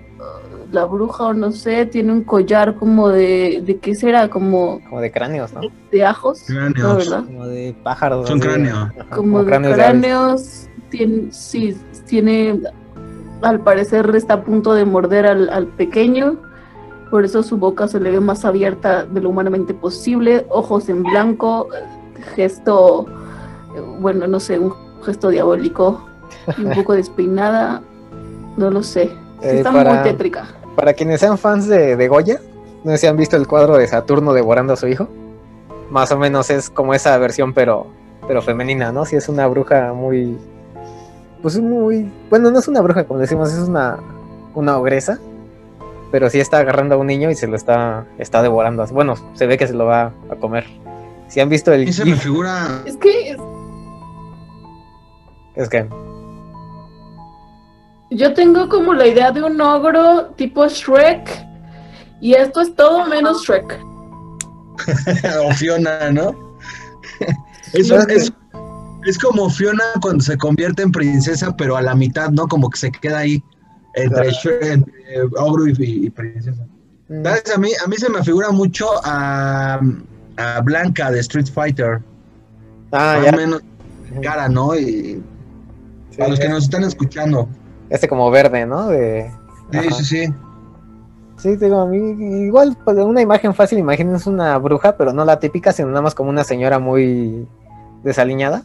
[0.72, 5.00] la bruja o no sé, tiene un collar como de, de qué será, como Como
[5.00, 5.60] de cráneos, ¿no?
[5.90, 6.78] de ajos, Cráneos.
[6.78, 7.24] ¿no, verdad?
[7.24, 8.26] Como de pájaros.
[8.26, 8.48] Son así.
[8.48, 8.76] cráneo.
[8.76, 12.60] Ajá, Como, de cráneos de cráneos, tiene, sí, tiene,
[13.42, 16.40] al parecer está a punto de morder al, al pequeño,
[17.12, 21.02] por eso su boca se le ve más abierta de lo humanamente posible, ojos en
[21.02, 21.68] blanco,
[22.34, 23.04] gesto,
[24.00, 24.72] bueno, no sé, un
[25.04, 26.06] gesto diabólico,
[26.56, 27.82] y un poco despeinada,
[28.56, 29.10] no lo sé,
[29.42, 30.46] Eh, está para- muy tétrica.
[30.74, 32.40] Para quienes sean fans de, de Goya,
[32.82, 35.06] no sé si han visto el cuadro de Saturno devorando a su hijo.
[35.90, 37.88] Más o menos es como esa versión, pero,
[38.26, 39.04] pero femenina, ¿no?
[39.04, 40.38] Si es una bruja muy.
[41.42, 42.10] Pues muy.
[42.30, 43.98] Bueno, no es una bruja, como decimos, es una,
[44.54, 45.18] una ogresa.
[46.12, 48.86] Pero sí está agarrando a un niño y se lo está, está devorando.
[48.88, 50.66] Bueno, se ve que se lo va a comer.
[51.26, 52.82] Si han visto el se figura.
[52.84, 53.36] Es que
[55.54, 55.86] es que
[58.10, 61.46] Yo tengo como la idea de un ogro tipo Shrek.
[62.20, 63.80] Y esto es todo menos Shrek.
[65.44, 66.34] o Fiona, ¿no?
[67.72, 68.14] Eso ¿Sabes qué?
[68.14, 68.32] es,
[69.06, 72.46] es como Fiona cuando se convierte en princesa, pero a la mitad, ¿no?
[72.46, 73.42] Como que se queda ahí
[73.94, 74.28] entre,
[74.72, 76.64] entre ogro y, y princesa.
[77.08, 77.54] mm, ¿Sabes?
[77.54, 79.80] A mí, a mí se me figura mucho a,
[80.36, 82.00] a Blanca de Street Fighter.
[82.92, 83.32] Ah, más ya.
[83.32, 83.62] menos
[84.22, 84.74] cara, ¿no?
[84.76, 85.22] Y
[86.10, 87.48] Sí, a los que nos están escuchando.
[87.88, 88.88] Este como verde, ¿no?
[88.88, 89.30] De...
[89.70, 89.90] Sí, Ajá.
[89.96, 90.34] sí, sí.
[91.38, 91.96] Sí, digo, a mí
[92.44, 96.14] igual pues, una imagen fácil, imagínense una bruja, pero no la típica, sino nada más
[96.14, 97.48] como una señora muy
[98.04, 98.62] desaliñada,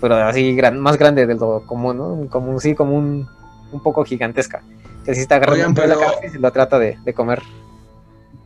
[0.00, 2.28] pero así gran- más grande de lo común, ¿no?
[2.30, 3.28] Como sí, como un,
[3.72, 4.62] un poco gigantesca.
[5.04, 7.42] Que sí está agarrando Oigan, la pero- cabeza y se lo trata de, de comer.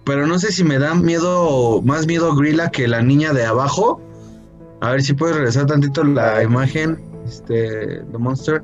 [0.05, 4.01] Pero no sé si me da miedo, más miedo Grilla que la niña de abajo.
[4.81, 8.63] A ver si puedes regresar tantito la imagen, este, The Monster.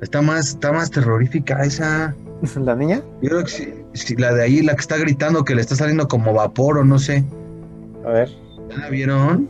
[0.00, 2.14] Está más, está más terrorífica esa.
[2.56, 3.02] ¿La niña?
[3.20, 6.08] Yo creo que sí, la de ahí, la que está gritando que le está saliendo
[6.08, 7.24] como vapor o no sé.
[8.06, 8.30] A ver.
[8.70, 9.48] ¿Ya la vieron?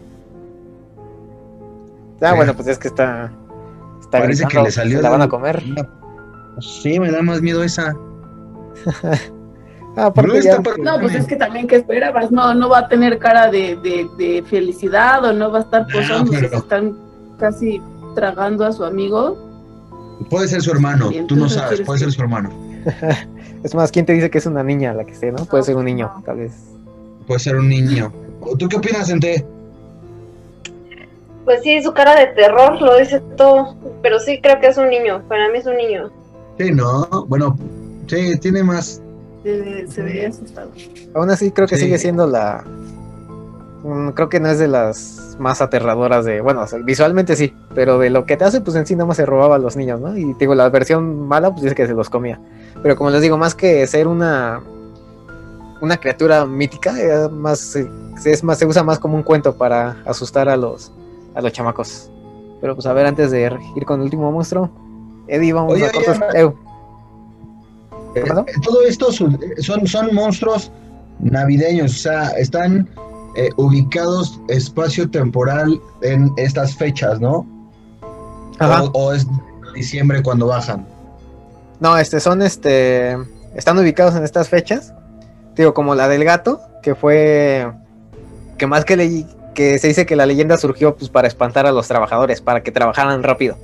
[2.20, 2.36] Ah, Sí.
[2.36, 3.30] bueno, pues es que está...
[4.08, 5.62] está Parece gritando, que le salió se la van a comer.
[6.60, 7.94] Sí, me da más miedo esa.
[9.96, 12.30] Ah, No, está No, pues es que también, ¿qué esperabas?
[12.30, 15.86] No, no va a tener cara de, de, de felicidad o no va a estar
[15.92, 16.96] posando, pero- se están
[17.36, 17.82] casi
[18.14, 19.36] tragando a su amigo.
[20.30, 22.50] Puede ser su hermano, tú no sabes, puede que- ser su hermano.
[23.64, 25.44] Es más, ¿quién te dice que es una niña la que esté, no?
[25.46, 26.52] Puede ser un niño, tal vez.
[27.26, 28.12] Puede ser un niño.
[28.56, 29.44] ¿Tú qué opinas, Ente?
[31.48, 33.74] Pues sí, su cara de terror lo dice todo.
[34.02, 35.22] Pero sí creo que es un niño.
[35.28, 36.10] Para mí es un niño.
[36.58, 37.56] Sí, no, bueno,
[38.06, 39.00] sí, tiene más.
[39.42, 40.68] Se, se ve asustado.
[41.14, 41.84] Aún así creo que Sí.
[41.84, 42.62] sigue siendo la...
[43.82, 46.42] mm, creo que no es de las más aterradoras de...
[46.42, 49.06] Bueno, o sea, visualmente sí, pero de lo que te hace, pues en sí nada
[49.06, 50.18] más se robaba a los niños, ¿no?
[50.18, 52.38] Y digo, la versión mala, pues dice que se los comía.
[52.82, 54.60] Pero como les digo, más que ser una...
[55.80, 57.88] Una criatura mítica, eh, más, eh,
[58.26, 60.92] es más, se usa más como un cuento para asustar a los,
[61.38, 62.10] a los chamacos.
[62.60, 63.42] Pero pues a ver, antes de
[63.76, 64.68] ir con el último monstruo,
[65.28, 66.54] Eddie, vamos Oye, a oye,
[68.14, 70.72] Eh, eh, todo esto son, son, son monstruos
[71.20, 72.88] navideños, o sea, están
[73.36, 77.46] eh, ubicados espacio temporal en estas fechas, ¿no?
[78.58, 78.82] Ajá.
[78.84, 79.26] O, o es
[79.74, 80.86] diciembre cuando bajan.
[81.78, 83.16] No, este, son, este,
[83.54, 84.92] están ubicados en estas fechas.
[85.54, 87.70] Digo, como la del gato, que fue,
[88.56, 89.26] que más que leí,
[89.58, 92.70] que se dice que la leyenda surgió pues para espantar a los trabajadores, para que
[92.70, 93.56] trabajaran rápido.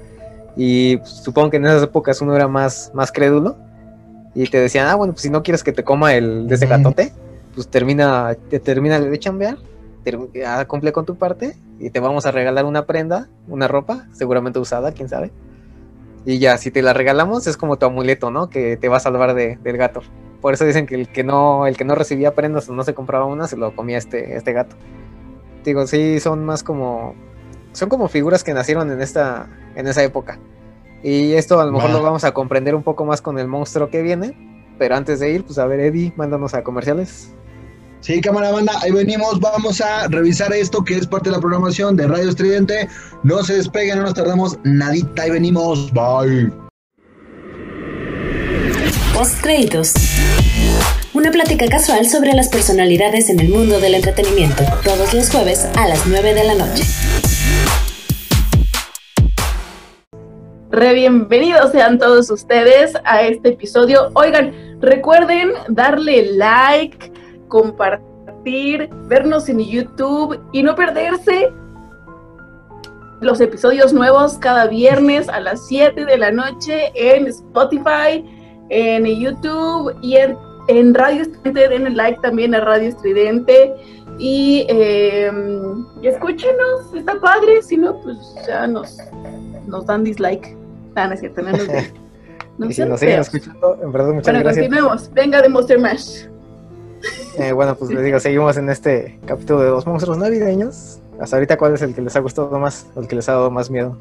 [0.56, 3.56] Y pues, supongo que en esas épocas uno era más, más crédulo.
[4.34, 6.66] Y te decían, ah, bueno, pues si no quieres que te coma el de ese
[6.66, 7.12] gatote,
[7.54, 9.56] pues termina, te termina de chambear,
[10.34, 14.58] ya cumple con tu parte y te vamos a regalar una prenda, una ropa, seguramente
[14.58, 15.30] usada, quién sabe.
[16.26, 18.50] Y ya, si te la regalamos, es como tu amuleto, ¿no?
[18.50, 20.00] Que te va a salvar de- del gato.
[20.40, 22.94] Por eso dicen que el que no, el que no recibía prendas o no se
[22.94, 24.74] compraba una, se lo comía este, este gato.
[25.64, 27.14] Digo, sí, son más como.
[27.72, 29.48] Son como figuras que nacieron en esta.
[29.74, 30.38] en esa época.
[31.02, 33.90] Y esto a lo mejor lo vamos a comprender un poco más con el monstruo
[33.90, 34.54] que viene.
[34.78, 37.34] Pero antes de ir, pues a ver, Eddie, mándanos a comerciales.
[38.00, 41.96] Sí, cámara banda, ahí venimos, vamos a revisar esto que es parte de la programación
[41.96, 42.88] de Radio Estridente.
[43.22, 46.52] No se despeguen, no nos tardamos nadita, ahí venimos, bye.
[49.14, 49.94] Post créditos.
[51.14, 55.86] Una plática casual sobre las personalidades en el mundo del entretenimiento, todos los jueves a
[55.86, 56.82] las 9 de la noche.
[60.72, 64.10] Re bienvenidos sean todos ustedes a este episodio.
[64.14, 67.12] Oigan, recuerden darle like,
[67.46, 71.48] compartir, vernos en YouTube y no perderse
[73.20, 78.24] los episodios nuevos cada viernes a las 7 de la noche en Spotify,
[78.68, 80.36] en YouTube y en,
[80.68, 81.68] en Radio Estridente.
[81.68, 83.74] Denle like también a Radio Estridente.
[84.18, 85.30] Y, eh,
[86.02, 87.62] y escúchenos, está padre.
[87.62, 88.96] Si no, pues ya nos,
[89.66, 90.56] nos dan dislike.
[90.94, 91.66] Ah, no es cierto, no nos.
[92.58, 93.26] No y si nos siguen feos.
[93.34, 94.64] escuchando, en verdad, muchas Bueno, gracias.
[94.66, 95.10] continuemos.
[95.12, 96.26] Venga de Monster Mash.
[97.38, 100.98] Eh, bueno, pues les digo, seguimos en este capítulo de los monstruos navideños.
[101.20, 102.86] Hasta ahorita, ¿cuál es el que les ha gustado más?
[102.94, 103.96] O el que les ha dado más miedo.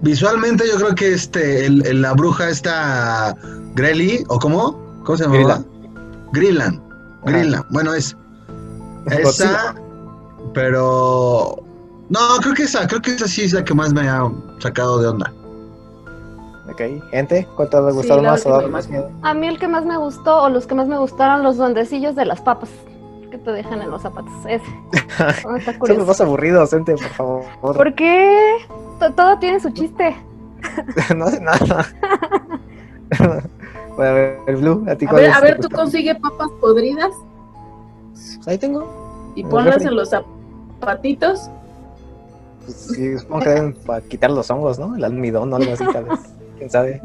[0.00, 3.36] Visualmente yo creo que este, el, el- la bruja esta
[3.74, 4.78] Grelly, ¿o cómo?
[5.04, 5.64] ¿Cómo se llama?
[6.32, 6.80] Greenland.
[7.24, 7.64] Greenland.
[7.70, 8.16] Bueno, es
[9.10, 9.74] esa,
[10.52, 11.56] pero
[12.08, 14.30] no, creo que esa, creo que esa sí es la que más me ha
[14.60, 15.32] sacado de onda.
[16.70, 16.80] Ok,
[17.10, 18.88] gente, ¿cuál te ha Sí, gustado la más o última dado más más.
[18.90, 19.10] miedo?
[19.22, 22.14] A mí el que más me gustó, o los que más me gustaron, los duendecillos
[22.16, 22.70] de las papas.
[23.30, 24.32] Que te dejan en los zapatos.
[24.48, 24.64] Ese.
[25.46, 27.44] Oh, Son los más aburridos, gente, por favor.
[27.60, 28.56] ¿Por qué?
[29.00, 30.16] To- Todo tiene su chiste.
[31.16, 31.86] no hace nada.
[33.98, 36.48] a ver, Blue, ¿a ti A cuál ver, es a te ver, tú consigue papas
[36.60, 37.10] podridas
[38.12, 39.32] Pues ahí tengo.
[39.34, 41.48] y ponlas en los zapatitos.
[42.64, 44.96] Pues, sí, supongo que deben para quitar los hongos, ¿no?
[44.96, 46.20] El almidón o algo así, tal vez.
[46.58, 47.02] ¿Quién sabe?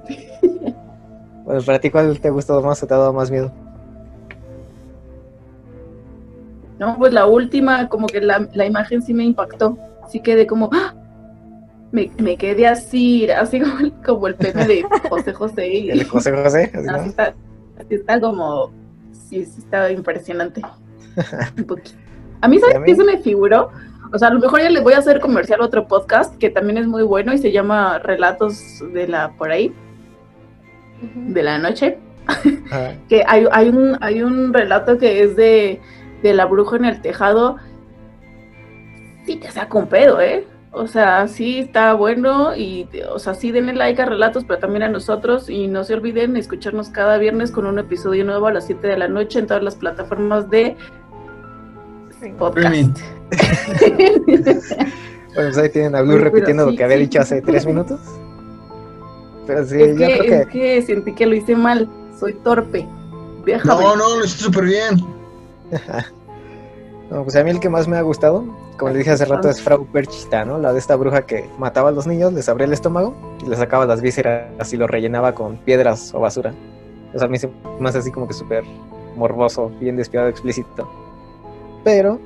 [1.43, 3.51] Bueno, para ti, ¿cuál te ha gustado más o te ha dado más miedo?
[6.77, 9.77] No, pues la última, como que la, la imagen sí me impactó.
[10.07, 10.93] Sí quedé como, ¡ah!
[11.91, 15.67] Me, me quedé así, así como el, como el pene de José José.
[15.67, 16.71] Y, El José José.
[16.73, 16.95] así, ¿no?
[16.95, 17.33] así está,
[17.79, 18.71] así está como,
[19.11, 20.61] sí, sí está impresionante.
[21.57, 21.97] Un poquito.
[22.41, 23.71] A mí, ¿Y a ¿sabes qué se me figuró?
[24.11, 26.77] O sea, a lo mejor ya le voy a hacer comercial otro podcast que también
[26.77, 29.73] es muy bueno y se llama Relatos de la por ahí,
[31.15, 31.97] de la noche.
[33.09, 35.81] Que hay, hay, un, hay un relato que es de,
[36.21, 37.57] de la bruja en el tejado.
[39.25, 40.45] Sí te saca un pedo, ¿eh?
[40.71, 44.83] O sea, sí está bueno y, o sea, sí denle like a relatos, pero también
[44.83, 48.67] a nosotros y no se olviden escucharnos cada viernes con un episodio nuevo a las
[48.67, 50.77] 7 de la noche en todas las plataformas de
[52.37, 52.99] podcast.
[55.35, 57.03] Bueno, pues ahí tienen a Blue pero repitiendo lo sí, que había sí.
[57.03, 57.99] dicho hace tres minutos.
[59.45, 60.59] Pero sí, es, yo que, creo es que.
[60.59, 61.87] que sentí que lo hice mal,
[62.19, 62.87] soy torpe.
[63.45, 63.83] Déjame.
[63.83, 64.99] No, no, lo hiciste súper bien.
[67.09, 68.43] No, pues a mí el que más me ha gustado,
[68.77, 70.59] como le dije hace rato, es Frau Perchita, ¿no?
[70.59, 73.57] La de esta bruja que mataba a los niños, les abría el estómago y les
[73.57, 76.53] sacaba las vísceras y lo rellenaba con piedras o basura.
[77.13, 77.49] O sea, a mí se
[77.79, 78.63] me hace así como que súper
[79.15, 80.87] morboso, bien despiadado, explícito.
[81.83, 82.19] Pero,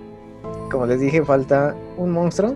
[0.70, 2.56] como les dije, falta un monstruo.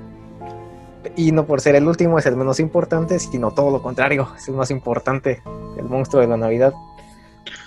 [1.15, 4.49] Y no por ser el último es el menos importante, sino todo lo contrario, es
[4.49, 5.41] el más importante,
[5.77, 6.73] el monstruo de la Navidad.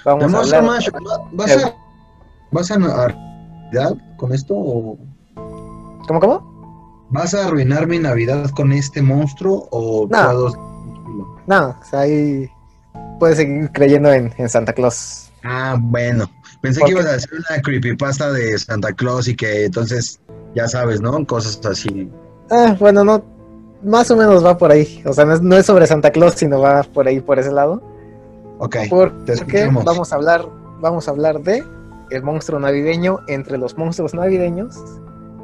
[0.04, 0.26] Vamos a
[0.58, 0.64] hablar.
[1.08, 1.74] ¿va- ¿vas a,
[2.50, 4.98] vas a Navidad con esto o
[6.06, 7.06] ¿Cómo, cómo?
[7.10, 10.24] vas a arruinar mi Navidad con este monstruo o No.
[10.26, 10.70] puedo-
[11.46, 12.48] No, o sea, ahí
[13.18, 15.30] puedes seguir creyendo en, en Santa Claus.
[15.42, 16.30] Ah, bueno.
[16.60, 20.20] Pensé ¿Por que ibas a hacer una creepypasta de Santa Claus y que entonces,
[20.54, 21.26] ya sabes, ¿no?
[21.26, 22.10] Cosas así.
[22.50, 23.22] Ah, bueno, no,
[23.82, 25.02] más o menos va por ahí.
[25.06, 27.50] O sea, no es, no es sobre Santa Claus, sino va por ahí, por ese
[27.50, 27.82] lado.
[28.58, 29.84] Ok, te Porque escuchamos.
[29.86, 30.46] vamos a hablar,
[30.80, 31.64] vamos a hablar de
[32.10, 34.76] el monstruo navideño entre los monstruos navideños,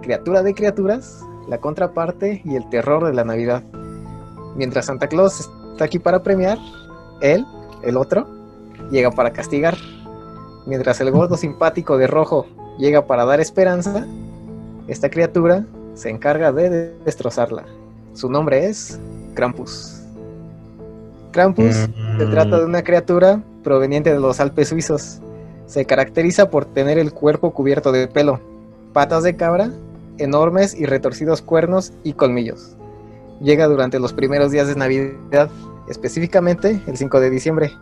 [0.02, 3.62] criatura de criaturas, la contraparte y el terror de la Navidad.
[4.56, 6.58] Mientras Santa Claus está aquí para premiar,
[7.20, 7.44] él,
[7.82, 8.26] el otro,
[8.90, 9.76] llega para castigar.
[10.66, 12.46] Mientras el gordo simpático de rojo
[12.78, 14.06] llega para dar esperanza,
[14.88, 15.64] esta criatura
[15.94, 17.64] se encarga de destrozarla.
[18.14, 18.98] Su nombre es
[19.34, 20.02] Krampus.
[21.32, 22.18] Krampus Mm.
[22.18, 25.20] se trata de una criatura proveniente de los Alpes suizos.
[25.66, 28.40] Se caracteriza por tener el cuerpo cubierto de pelo,
[28.92, 29.72] patas de cabra,
[30.18, 32.76] enormes y retorcidos cuernos y colmillos.
[33.40, 35.50] Llega durante los primeros días de Navidad,
[35.88, 37.72] específicamente el 5 de diciembre,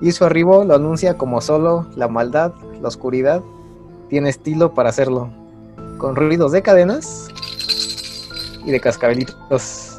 [0.00, 3.42] y su arribo lo anuncia como solo la maldad, la oscuridad,
[4.08, 5.30] tiene estilo para hacerlo,
[5.98, 7.28] con ruidos de cadenas
[8.64, 9.98] y de cascabelitos.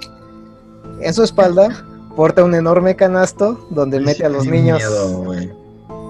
[0.99, 4.79] En su espalda porta un enorme canasto donde mete a los niños.
[4.79, 5.58] miedo,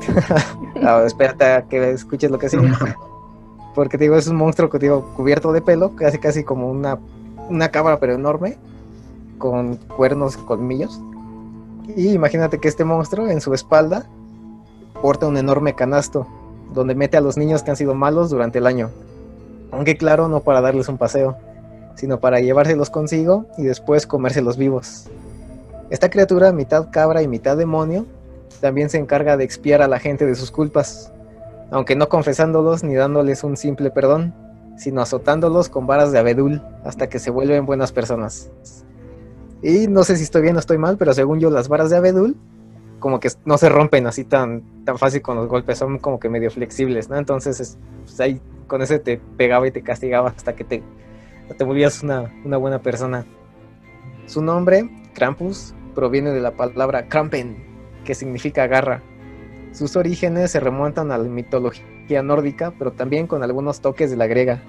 [0.81, 2.69] Ah, espérate a que escuches lo que sigue.
[3.75, 6.97] Porque te digo, es un monstruo que digo, cubierto de pelo, casi casi como una,
[7.49, 8.57] una cabra pero enorme,
[9.37, 10.99] con cuernos, colmillos.
[11.95, 14.05] Y imagínate que este monstruo en su espalda
[15.01, 16.27] porta un enorme canasto,
[16.73, 18.89] donde mete a los niños que han sido malos durante el año.
[19.71, 21.37] Aunque claro, no para darles un paseo,
[21.95, 25.07] sino para llevárselos consigo y después comérselos vivos.
[25.89, 28.05] Esta criatura, mitad cabra y mitad demonio,
[28.59, 31.11] también se encarga de expiar a la gente de sus culpas,
[31.71, 34.33] aunque no confesándolos ni dándoles un simple perdón,
[34.77, 38.49] sino azotándolos con varas de abedul hasta que se vuelven buenas personas.
[39.61, 41.97] Y no sé si estoy bien o estoy mal, pero según yo las varas de
[41.97, 42.37] abedul
[42.99, 46.29] como que no se rompen así tan, tan fácil con los golpes, son como que
[46.29, 47.17] medio flexibles, ¿no?
[47.17, 50.83] Entonces es- pues ahí con ese te pegaba y te castigaba hasta que te,
[51.57, 53.25] te volvías una, una buena persona.
[54.25, 57.65] Su nombre, Krampus, proviene de la palabra Krampen,
[58.09, 59.03] que significa garra.
[59.71, 64.25] Sus orígenes se remontan a la mitología nórdica, pero también con algunos toques de la
[64.25, 64.63] griega.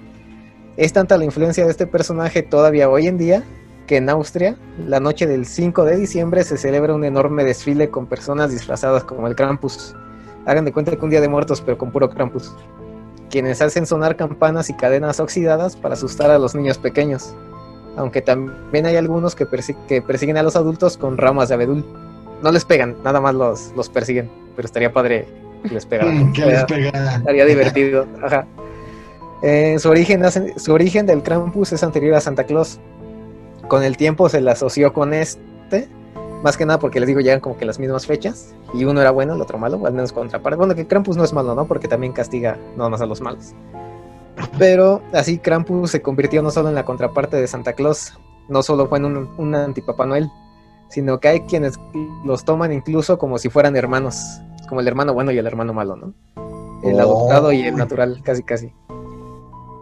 [0.76, 3.42] Es tanta la influencia de este personaje todavía hoy en día
[3.86, 8.04] que en Austria, la noche del 5 de diciembre se celebra un enorme desfile con
[8.06, 9.96] personas disfrazadas como el Krampus.
[10.44, 12.54] Hagan de cuenta que un día de muertos, pero con puro Krampus.
[13.30, 17.34] Quienes hacen sonar campanas y cadenas oxidadas para asustar a los niños pequeños.
[17.96, 21.84] Aunque también hay algunos que, persi- que persiguen a los adultos con ramas de abedul.
[22.42, 24.30] No les pegan, nada más los, los persiguen.
[24.56, 25.26] Pero estaría padre
[25.62, 26.32] que les pegaran.
[26.34, 27.16] ¿Qué les pega?
[27.16, 28.06] Estaría divertido.
[28.22, 28.46] Ajá.
[29.42, 30.22] Eh, su, origen
[30.56, 32.78] su origen del Krampus es anterior a Santa Claus.
[33.68, 35.88] Con el tiempo se le asoció con este.
[36.42, 38.54] Más que nada porque les digo, llegan como que las mismas fechas.
[38.72, 40.56] Y uno era bueno, el otro malo, al menos contraparte.
[40.56, 41.66] Bueno, que Krampus no es malo, ¿no?
[41.66, 43.54] Porque también castiga nada más a los malos.
[44.58, 48.18] Pero así Krampus se convirtió no solo en la contraparte de Santa Claus,
[48.48, 50.30] no solo fue en un, un antipapá Noel,
[50.90, 51.78] sino que hay quienes
[52.24, 55.96] los toman incluso como si fueran hermanos, como el hermano bueno y el hermano malo,
[55.96, 56.12] ¿no?
[56.82, 57.00] El Oh.
[57.00, 58.72] adoptado y el natural, casi casi.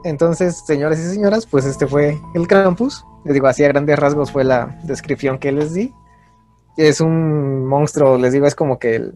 [0.04, 3.04] Entonces, señores y señoras, pues este fue el Krampus.
[3.24, 5.92] Les digo, así a grandes rasgos fue la descripción que les di.
[6.76, 9.14] Es un monstruo, les digo, es como que el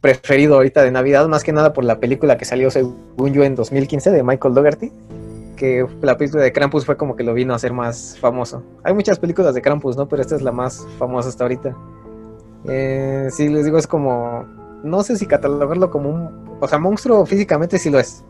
[0.00, 3.54] preferido ahorita de Navidad, más que nada por la película que salió, según yo, en
[3.54, 4.92] 2015 de Michael Dougherty.
[5.58, 8.62] Que la película de Krampus fue como que lo vino a hacer más famoso.
[8.84, 10.08] Hay muchas películas de Krampus, ¿no?
[10.08, 11.74] Pero esta es la más famosa hasta ahorita.
[12.68, 14.44] Eh, sí, les digo, es como.
[14.82, 16.48] No sé si catalogarlo como un.
[16.60, 18.24] O sea, monstruo físicamente sí lo es.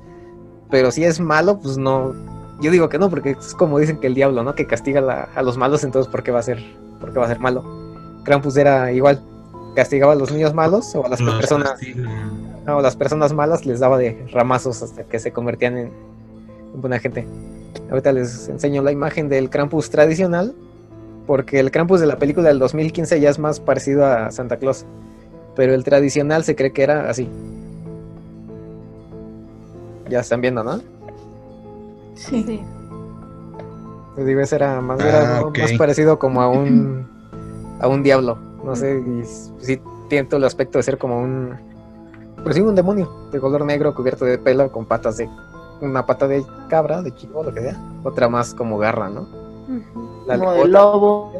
[0.70, 2.14] Pero si es malo, pues no.
[2.60, 4.54] Yo digo que no, porque es como dicen que el diablo, ¿no?
[4.54, 6.58] Que castiga la- a los malos, entonces ¿por qué va a ser,
[7.00, 7.62] por qué va a ser malo?
[8.24, 9.22] Krampus era igual,
[9.76, 12.10] castigaba a los niños malos o a las personas, castiga.
[12.66, 15.92] o a las personas malas les daba de ramazos hasta que se convertían en
[16.80, 17.26] buena gente.
[17.90, 20.54] Ahorita les enseño la imagen del Krampus tradicional,
[21.26, 24.84] porque el Krampus de la película del 2015 ya es más parecido a Santa Claus,
[25.56, 27.28] pero el tradicional se cree que era así.
[30.08, 30.78] Ya están viendo, ¿no?
[32.14, 32.42] Sí.
[32.42, 32.60] Sí.
[34.16, 37.06] Les digo, ese era más, Ah, era más parecido como a un
[37.80, 38.38] a un diablo.
[38.64, 39.24] No sé, y
[39.64, 41.54] sí tiene todo el aspecto de ser como un
[42.42, 45.28] pues sí, un demonio de color negro cubierto de pelo con patas de
[45.80, 47.76] una pata de cabra, de chivo, lo que sea.
[48.04, 49.26] Otra más como garra, ¿no?
[50.26, 51.32] La como de lobo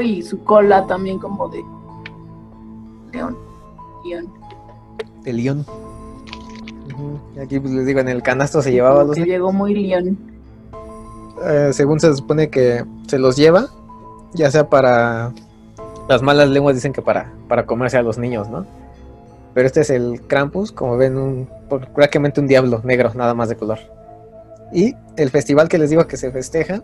[0.00, 1.62] y su cola también como de
[3.12, 3.36] león.
[4.04, 4.28] León.
[5.22, 5.66] de león.
[7.40, 10.18] Aquí pues, les digo, en el canasto se llevaba los que llegó muy león.
[11.44, 13.68] eh, según se supone que se los lleva,
[14.34, 15.32] ya sea para
[16.08, 18.66] las malas lenguas dicen que para, para comerse a los niños, ¿no?
[19.54, 21.48] Pero este es el Krampus, como ven, un,
[21.94, 23.78] prácticamente un diablo negro, nada más de color.
[24.72, 26.82] Y el festival que les digo que se festeja,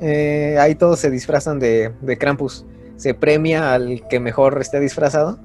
[0.00, 2.66] eh, ahí todos se disfrazan de, de Krampus.
[2.96, 5.38] Se premia al que mejor esté disfrazado.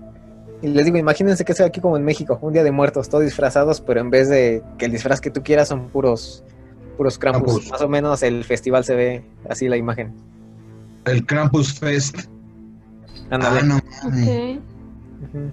[0.62, 3.24] Y les digo, imagínense que sea aquí como en México, un día de muertos, todos
[3.24, 6.44] disfrazados, pero en vez de que el disfraz que tú quieras son puros,
[6.98, 7.54] puros Krampus.
[7.54, 7.72] Krampus.
[7.72, 10.14] Más o menos el festival se ve así la imagen.
[11.06, 12.16] El Krampus Fest.
[13.32, 13.62] Ándale.
[13.62, 14.28] Ah, no mames.
[14.28, 14.64] Ok.
[15.24, 15.52] Ujú.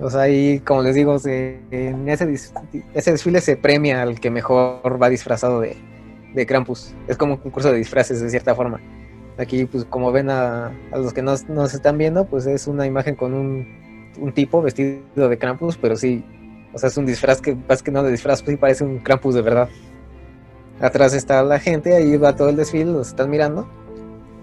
[0.00, 5.08] O sea, ahí, como les digo, en ese, desfile se premia al que mejor va
[5.08, 5.76] disfrazado de,
[6.34, 6.94] de Krampus.
[7.06, 8.80] Es como un concurso de disfraces, de cierta forma.
[9.38, 12.86] Aquí, pues, como ven a, a los que nos, nos están viendo, pues es una
[12.86, 16.24] imagen con un, un tipo vestido de Krampus, pero sí,
[16.72, 18.98] o sea, es un disfraz que, más que no de disfraz, pues sí parece un
[18.98, 19.68] Krampus de verdad.
[20.80, 23.68] Atrás está la gente, ahí va todo el desfile, los están mirando.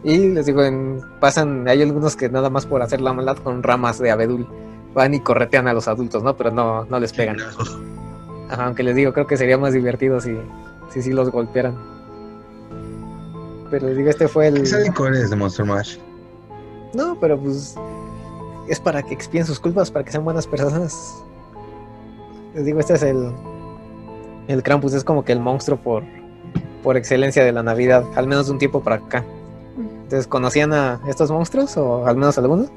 [0.03, 3.61] Y les digo, en- pasan, hay algunos que nada más por hacer la maldad con
[3.63, 4.47] ramas de abedul
[4.93, 6.35] van y corretean a los adultos, ¿no?
[6.35, 7.37] Pero no, no les pegan.
[8.49, 10.37] Ajá, aunque les digo, creo que sería más divertido si
[10.91, 11.75] si, sí los golpearan.
[13.69, 14.63] Pero les digo, este fue el...
[14.63, 15.97] ¿Qué de Monster Mash?
[16.93, 17.75] No, pero pues
[18.67, 21.23] es para que expien sus culpas, para que sean buenas personas.
[22.53, 23.31] Les digo, este es el...
[24.47, 26.03] El Krampus es como que el monstruo por,
[26.83, 29.23] por excelencia de la Navidad, al menos de un tiempo para acá.
[29.77, 32.69] Entonces, ¿conocían a estos monstruos o al menos algunos?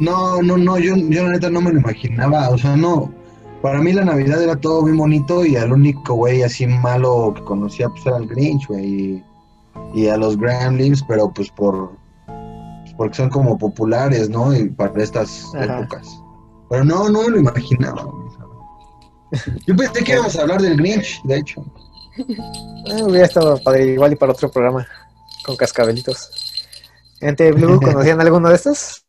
[0.00, 3.12] No, no, no, yo, yo la neta no me lo imaginaba, o sea, no.
[3.62, 7.42] Para mí la Navidad era todo muy bonito y al único güey así malo que
[7.44, 9.24] conocía pues era el Grinch, güey, y,
[9.94, 11.92] y a los Gremlins, pero pues por
[12.26, 14.54] pues, porque son como populares, ¿no?
[14.54, 15.80] Y para estas Ajá.
[15.80, 16.06] épocas.
[16.68, 18.06] Pero no, no me lo imaginaba.
[19.66, 21.64] Yo pensé que íbamos a hablar del Grinch, de hecho.
[22.18, 24.86] Eh, hubiera estado padre, igual y para otro programa
[25.44, 26.30] con cascabelitos.
[27.18, 29.03] Gente Blue, ¿conocían alguno de estos?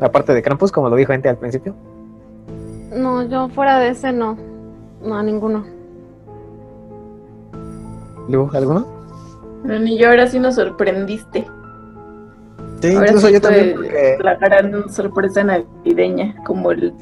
[0.00, 1.74] Aparte de Krampus, como lo dijo gente al principio.
[2.94, 4.36] No, yo fuera de ese no.
[5.02, 5.64] No, ninguno.
[8.28, 8.86] Blue, ¿alguno?
[9.62, 11.46] Pero ni yo ahora sí nos sorprendiste.
[12.80, 16.92] Sí, Ahora incluso sí yo fue también, porque la gran sorpresa navideña, como el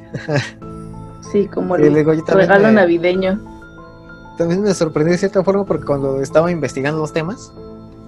[1.33, 3.41] sí, como Sí, el digo, regalo me- navideño.
[4.39, 7.53] también me sorprendió de cierta forma porque cuando estaba investigando los temas,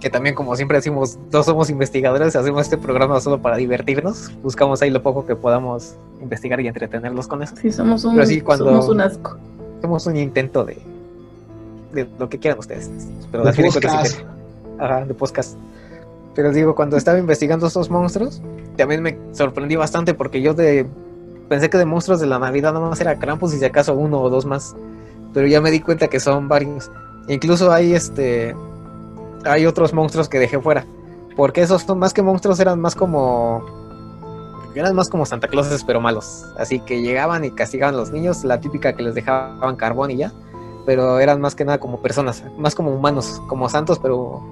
[0.06, 4.80] que también como siempre decimos, no somos investigadores, hacemos este programa solo para divertirnos, buscamos
[4.80, 7.56] ahí lo poco que podamos investigar y entretenerlos con eso.
[7.60, 9.36] Sí, somos un, Pero sí, cuando- somos un asco.
[9.78, 10.78] Hacemos un intento de,
[11.92, 12.88] de lo que quieran ustedes.
[13.32, 14.16] Pero De sí podcast.
[14.16, 14.24] que-
[14.78, 15.56] Ajá, de podcast.
[16.36, 18.40] Pero digo, cuando estaba investigando estos monstruos,
[18.76, 20.86] también me sorprendí bastante porque yo de
[21.48, 24.20] pensé que de monstruos de la Navidad nada más era Krampus y si acaso uno
[24.20, 24.76] o dos más.
[25.34, 26.92] Pero ya me di cuenta que son varios.
[27.26, 28.54] Incluso hay este
[29.46, 30.84] hay otros monstruos que dejé fuera.
[31.36, 33.64] Porque esos son más que monstruos, eran más como
[34.74, 36.44] eran más como Santa Clauses, pero malos.
[36.58, 40.16] Así que llegaban y castigaban a los niños, la típica que les dejaban carbón y
[40.18, 40.32] ya.
[40.84, 44.42] Pero eran más que nada como personas, más como humanos, como santos, pero,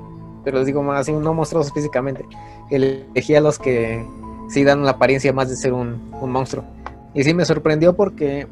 [0.42, 2.26] pero les digo más así, no monstruosos físicamente.
[2.70, 4.04] Elegí a los que
[4.48, 6.64] sí dan la apariencia más de ser un, un monstruo.
[7.12, 8.48] Y sí me sorprendió porque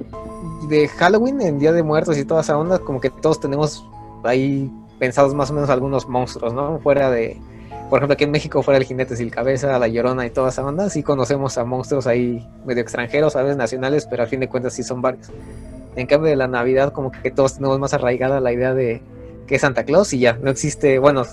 [0.69, 3.85] de Halloween, en Día de Muertos y toda esa onda, como que todos tenemos
[4.23, 4.71] ahí
[5.03, 6.79] pensados más o menos algunos monstruos, ¿no?
[6.79, 7.37] Fuera de,
[7.91, 10.65] por ejemplo, aquí en México fuera el jinete sin cabeza, la llorona y toda esa
[10.65, 14.49] onda, sí conocemos a monstruos ahí medio extranjeros, a veces nacionales, pero al fin de
[14.49, 15.33] cuentas sí son varios.
[15.97, 19.03] En cambio de la Navidad, como que todos tenemos más arraigada la idea de
[19.49, 21.25] que es Santa Claus y ya, no existe, bueno,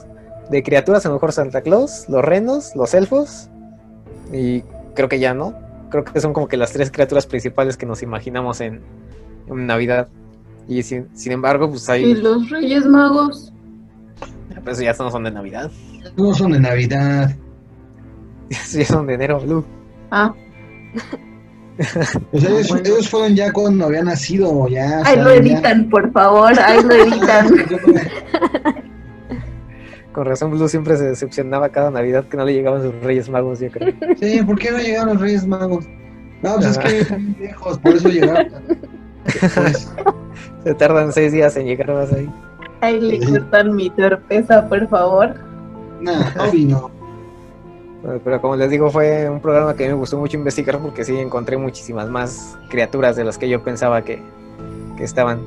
[0.49, 3.49] de criaturas a lo mejor Santa Claus, los renos, los elfos
[4.33, 4.63] y
[4.95, 5.53] creo que ya no.
[5.91, 8.81] Creo que son como que las tres criaturas principales que nos imaginamos en,
[9.47, 10.07] Navidad.
[10.67, 12.15] Y sin, embargo, pues Y hay...
[12.15, 13.53] los Reyes Magos.
[14.63, 15.71] Pero ya no son de Navidad.
[16.17, 17.35] No son de Navidad.
[18.49, 19.63] Sí, son de enero, Blue.
[20.09, 20.33] Ah,
[22.33, 22.83] O sea, ellos, bueno.
[22.83, 25.01] ellos fueron ya cuando había nacido, ya.
[25.05, 25.35] ahí lo ya.
[25.35, 27.47] editan, por favor, ahí lo editan.
[30.11, 33.59] Con razón, Blue siempre se decepcionaba cada Navidad que no le llegaban sus Reyes Magos,
[33.59, 33.93] yo creo.
[34.19, 35.85] Sí, ¿por qué no llegaron los Reyes Magos?
[36.41, 38.47] No, pues es que son viejos, por eso llegaron.
[39.53, 39.93] Pues,
[40.63, 42.27] Se tardan seis días en llegar más ahí.
[42.81, 45.35] Ahí le cortan mi torpeza, por favor.
[46.01, 46.33] nada,
[46.65, 46.91] no.
[48.01, 51.17] Bueno, Pero como les digo, fue un programa que me gustó mucho investigar porque sí
[51.17, 54.21] encontré muchísimas más criaturas de las que yo pensaba que,
[54.97, 55.41] que estaban.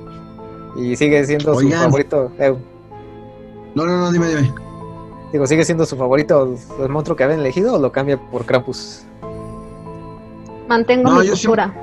[0.77, 2.31] Y sigue siendo su favorito.
[2.39, 2.55] eh,
[3.75, 4.53] No, no, no, dime, dime.
[5.33, 9.05] digo, ¿sigue siendo su favorito el monstruo que habían elegido o lo cambia por Krampus?
[10.69, 11.75] Mantengo No, mi postura.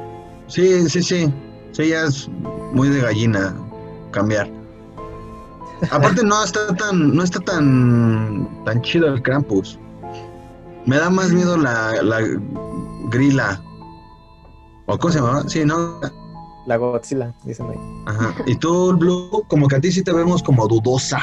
[0.47, 1.33] Sí, sí, sí.
[1.71, 2.27] Sí, ya es
[2.73, 3.55] muy de gallina
[4.11, 4.49] cambiar.
[5.91, 9.79] Aparte no está tan, no está tan, tan chido el Krampus.
[10.85, 12.19] Me da más miedo la, la
[13.09, 13.61] grila.
[14.87, 15.43] ¿O cómo se llama?
[15.47, 15.99] Sí, ¿no?
[16.65, 17.77] La Godzilla, dicen ahí.
[18.05, 18.33] Ajá.
[18.45, 21.19] Y tú, Blue, como que a ti sí te vemos como dudosa.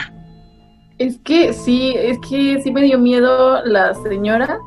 [0.99, 4.59] Es que sí, es que sí me dio miedo la señora,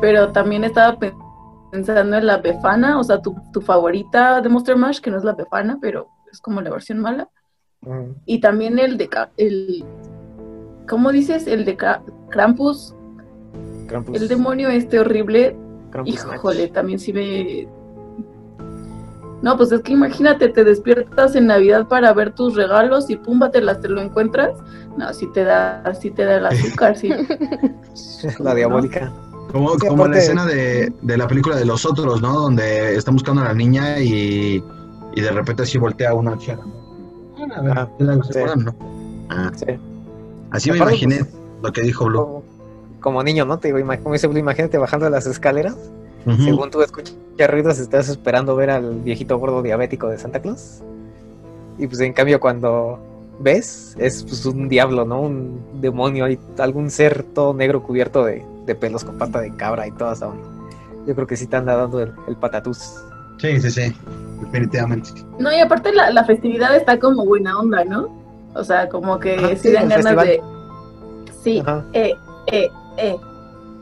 [0.00, 1.14] pero también estaba pe-
[1.70, 5.24] pensando en la Befana, o sea, tu, tu favorita de Monster Mash, que no es
[5.24, 7.28] la Befana, pero es como la versión mala.
[7.82, 9.84] Mm, Y también el de, el,
[10.88, 11.46] ¿cómo dices?
[11.46, 11.76] El de
[12.30, 12.94] Krampus,
[13.88, 14.20] Krampus.
[14.20, 15.56] el demonio este horrible,
[15.90, 16.72] Krampus híjole, Match.
[16.72, 17.68] también sí me...
[19.42, 23.80] No, pues es que imagínate, te despiertas en Navidad para ver tus regalos y púmbatelas,
[23.80, 24.52] te lo encuentras.
[24.96, 27.10] No, sí te da, sí te da el azúcar, sí.
[28.38, 29.12] La diabólica.
[29.50, 32.32] Como, Sí, como la escena de, de la película de los otros, ¿no?
[32.40, 34.62] Donde están buscando a la niña y,
[35.14, 36.60] y de repente así voltea una chera.
[37.46, 37.54] ¿No?
[37.54, 38.38] A ver, Ah, ¿se la- se sí.
[38.38, 38.74] acuerdan, no?
[39.28, 39.66] Ah, Sí.
[40.50, 42.18] así me Aparte, imaginé pues, lo que dijo Blue.
[42.18, 42.42] como,
[43.00, 43.58] como niño, ¿no?
[43.58, 45.76] Te digo, como dice Blue, imagínate bajando las escaleras.
[46.44, 47.14] Según tú escuchas
[47.48, 50.80] ruidos, estás esperando ver al viejito gordo diabético de Santa Claus.
[51.78, 53.00] Y pues en cambio cuando
[53.40, 55.20] ves, es pues un diablo, ¿no?
[55.22, 59.88] Un demonio, y algún ser todo negro cubierto de, de pelos con pata de cabra
[59.88, 60.46] y toda esa onda.
[61.08, 62.94] Yo creo que sí te anda dando el, el patatús.
[63.38, 63.92] Sí, sí, sí,
[64.42, 65.10] definitivamente.
[65.38, 68.08] No, y aparte la, la festividad está como buena onda, ¿no?
[68.54, 70.26] O sea, como que Ajá, sí sí, dan ganas festival.
[70.26, 70.42] de...
[71.42, 71.62] Sí,
[71.94, 72.14] eh,
[72.48, 72.68] eh,
[72.98, 73.16] eh.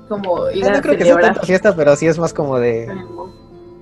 [0.08, 2.58] Como ir Ah, a no creo que sea tanta fiesta, pero sí es más como
[2.58, 2.88] de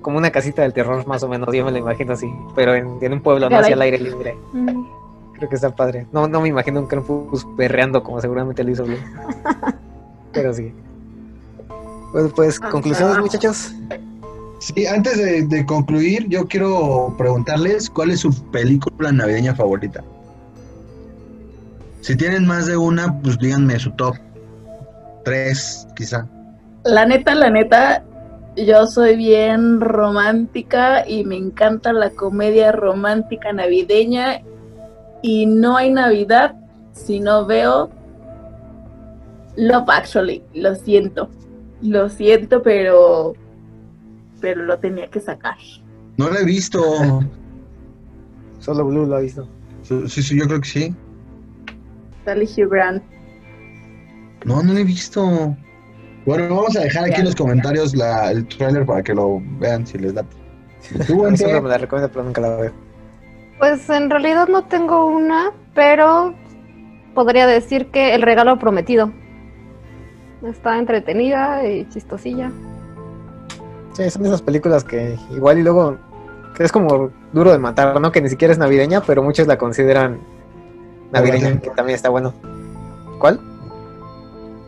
[0.01, 2.97] como una casita del terror más o menos, yo me lo imagino así, pero en,
[3.01, 4.37] en un pueblo, no hacia el aire libre.
[4.53, 4.85] Mm.
[5.33, 6.07] Creo que está padre.
[6.11, 8.97] No, no me imagino un Krampus perreando como seguramente lo hizo Blue.
[10.33, 10.73] Pero sí.
[12.11, 13.21] Bueno, pues, conclusiones, Ajá.
[13.21, 13.73] muchachos.
[14.59, 15.17] Sí, antes
[15.49, 20.03] de, concluir, yo quiero preguntarles cuál es su película navideña favorita.
[22.01, 24.15] Si tienen más de una, pues díganme su top.
[25.23, 26.27] Tres, quizá.
[26.83, 28.03] La neta, la neta,
[28.57, 34.41] yo soy bien romántica y me encanta la comedia romántica navideña
[35.21, 36.55] y no hay Navidad
[36.91, 37.89] si no veo
[39.55, 40.43] Love Actually.
[40.53, 41.29] Lo siento,
[41.81, 43.33] lo siento, pero
[44.39, 45.57] pero lo tenía que sacar.
[46.17, 46.81] No la he visto.
[48.59, 49.47] Solo Blue lo ha visto.
[49.83, 50.95] Sí, sí, yo creo que sí.
[52.25, 53.03] Sale Hugh Grant.
[54.45, 55.55] No, no la he visto.
[56.25, 59.87] Bueno, vamos a dejar aquí en los comentarios la, el trailer para que lo vean
[59.87, 60.25] si les da.
[60.97, 62.71] Me la recomiendo, pero nunca la veo.
[63.57, 66.33] Pues en realidad no tengo una, pero
[67.13, 69.11] podría decir que El regalo prometido.
[70.43, 72.51] Está entretenida y chistosilla.
[73.93, 75.97] Sí, son de esas películas que igual y luego
[76.55, 78.11] que es como duro de matar, ¿no?
[78.11, 80.19] Que ni siquiera es navideña, pero muchos la consideran
[81.11, 81.61] navideña, Bueno.
[81.61, 82.33] que también está bueno.
[83.19, 83.39] ¿Cuál?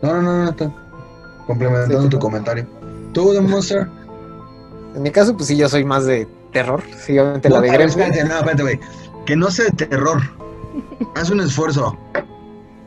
[0.02, 0.50] No, no, no, no.
[0.50, 0.70] está
[1.46, 2.66] Complementando Sí, tu comentario.
[3.12, 3.88] Tú, The Monster.
[4.94, 6.82] En mi caso, pues sí, yo soy más de terror.
[6.98, 8.80] Sí, obviamente la No, de espérate, no, espérate, güey.
[9.26, 10.20] Que no sea de terror.
[11.14, 11.96] Haz un esfuerzo.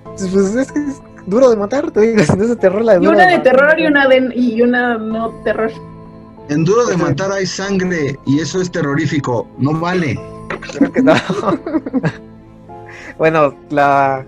[0.05, 2.81] Pues, pues, es que es duro de matar, te digo, si no es de terror
[2.83, 3.43] la de Y una de matar.
[3.43, 5.71] terror y una de y una no terror.
[6.49, 9.47] En Duro de Matar hay sangre y eso es terrorífico.
[9.57, 10.19] No vale.
[10.77, 11.13] Creo que no.
[13.17, 14.25] bueno, la,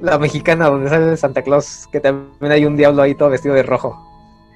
[0.00, 3.64] la mexicana donde sale Santa Claus, que también hay un diablo ahí todo vestido de
[3.64, 3.98] rojo.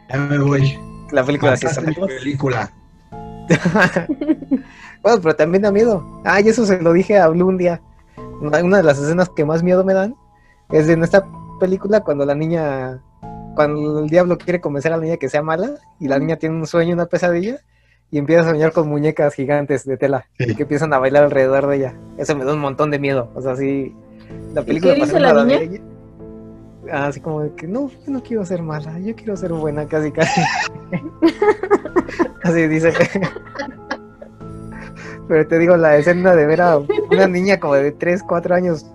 [0.09, 0.79] Ya me voy.
[1.11, 2.23] La película sí es Santa Fantástica Claus.
[2.23, 2.73] película.
[5.03, 6.05] bueno, pero también da miedo.
[6.25, 7.81] Ah, y eso se lo dije a Blue un día.
[8.41, 10.15] Una de las escenas que más miedo me dan
[10.71, 11.27] es en esta
[11.59, 13.01] película cuando la niña,
[13.59, 16.55] cuando el diablo quiere convencer a la niña que sea mala y la niña tiene
[16.55, 17.59] un sueño, una pesadilla
[18.09, 20.55] y empieza a soñar con muñecas gigantes de tela Sí.
[20.55, 21.95] que empiezan a bailar alrededor de ella.
[22.19, 23.33] Eso me da un montón de miedo.
[23.35, 23.97] O sea, sí,
[24.55, 25.83] la película qué dice la niña?
[26.93, 29.87] Ah, Así como de que no, yo no quiero ser mala, yo quiero ser buena,
[29.87, 30.41] casi casi.
[32.45, 32.93] Así dice.
[35.27, 38.87] Pero te digo, la escena de ver a una niña como de 3, 4 años,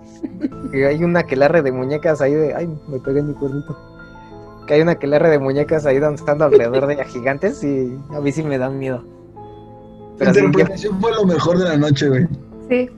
[0.72, 2.54] que hay una quelarre de muñecas ahí de.
[2.54, 3.76] Ay, me pegué en mi cuernito.
[4.66, 8.32] Que hay una quelarre de muñecas ahí danzando alrededor de ella gigantes y a mí
[8.32, 9.04] sí me dan miedo.
[10.18, 12.26] La Pero yo- interpretación fue lo mejor de la noche, güey.
[12.70, 12.88] Sí.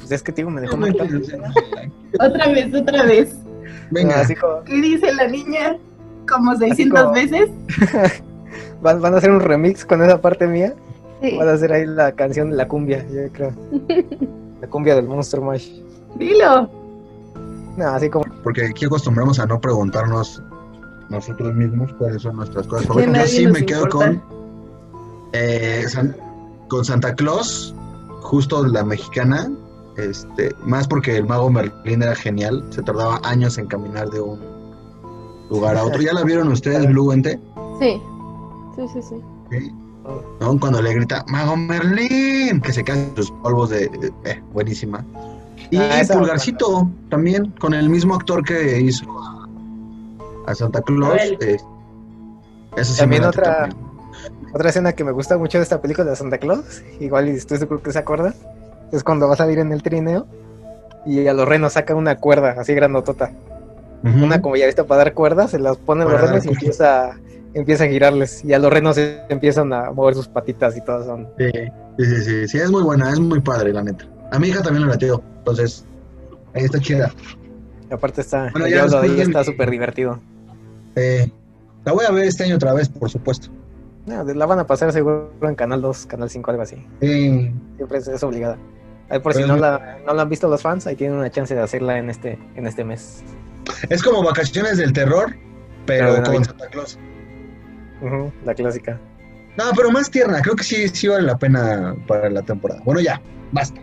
[0.00, 1.08] pues es que tío, me dejó No marcado.
[1.10, 1.34] manches,
[2.20, 3.36] Otra vez, otra vez.
[3.90, 5.76] Venga, Así como, ¿Qué dice la niña?
[6.28, 7.50] Como 600 como- veces.
[8.82, 10.74] van, van a hacer un remix con esa parte mía.
[11.22, 11.36] sí.
[11.38, 13.52] Van a hacer ahí la canción de la cumbia, yo creo.
[14.60, 15.68] La cumbia del Monster Mash.
[16.18, 16.70] Dilo.
[17.76, 18.24] No, así como.
[18.42, 20.42] porque aquí acostumbramos a no preguntarnos
[21.10, 23.30] nosotros mismos cuáles son nuestras cosas favoritas.
[23.32, 24.22] Yo sí me quedo con,
[25.32, 26.16] eh, San-
[26.68, 27.74] con Santa Claus,
[28.22, 29.50] justo la mexicana,
[29.96, 34.38] este, más porque el mago Merlín era genial, se tardaba años en caminar de un
[35.50, 36.02] lugar a otro.
[36.02, 37.38] ¿Ya la vieron ustedes, Blue Ente?
[37.80, 38.00] Sí.
[38.76, 39.14] Sí, sí, sí.
[39.50, 39.72] Sí.
[40.40, 40.58] ¿No?
[40.60, 43.84] Cuando le grita, Mago Merlín, que se caen sus polvos de...
[44.24, 45.04] eh, buenísima.
[45.70, 49.04] Y Ah, esa- Pulgarcito, también, con el mismo actor que hizo
[50.46, 51.20] a, Santa Claus.
[51.40, 51.56] Eh,
[52.82, 53.86] sí También otra- también.
[54.54, 57.58] Otra escena que me gusta mucho de esta película de Santa Claus, igual y estoy
[57.58, 58.34] seguro que se acuerdan,
[58.90, 60.26] es cuando va a salir en el trineo
[61.04, 63.32] y a los renos saca una cuerda así grandotota.
[64.02, 64.24] Ujú.
[64.24, 66.46] Una como ya viste para dar cuerdas, se las pone a los Para dar renos
[66.46, 67.18] y empieza,
[67.54, 68.44] empieza a girarles.
[68.44, 71.28] Y a los renos se- empiezan a mover sus patitas y todo son.
[71.38, 71.50] Sí,
[71.98, 74.06] sí, sí, sí, sí, es muy buena, es muy padre, la neta.
[74.32, 75.84] A mi hija también le latió, entonces,
[76.54, 77.12] ahí está chida.
[77.90, 80.18] y aparte está, Bueno, el ya diablo ahí está súper divertido.
[80.96, 81.30] Eh,
[81.84, 83.48] la voy a ver este año otra vez, por supuesto.
[84.06, 86.84] No, la van a pasar seguro en Canal 2, Canal 5, algo así.
[87.00, 88.58] Siempre es, es obligada.
[89.08, 91.54] Ahí por si no la, no la han visto los fans, ahí tienen una chance
[91.54, 93.22] de hacerla en este, en este mes.
[93.88, 95.36] es como vacaciones del terror,
[95.86, 96.44] pero de con.
[96.44, 96.98] Santa Claus.
[98.44, 99.00] La clásica.
[99.56, 102.82] No, pero más tierna, creo que sí, sí vale la pena para la temporada.
[102.84, 103.20] Bueno, ya,
[103.52, 103.80] basta.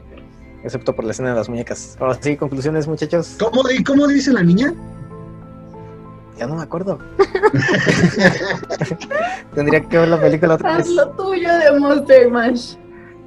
[0.64, 1.98] Excepto por la escena de las muñecas.
[2.00, 3.36] Ahora sí, conclusiones, muchachos.
[3.40, 4.74] ¿Cómo, cómo dice la niña?
[6.38, 6.98] Ya no me acuerdo.
[9.54, 10.90] Tendría que ver la película otra Haz vez.
[10.96, 12.76] lo tuyo de Monster Mash.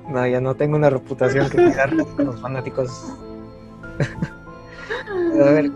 [0.09, 3.13] No, ya no tengo una reputación que cuidar con los fanáticos.
[5.09, 5.71] A ver,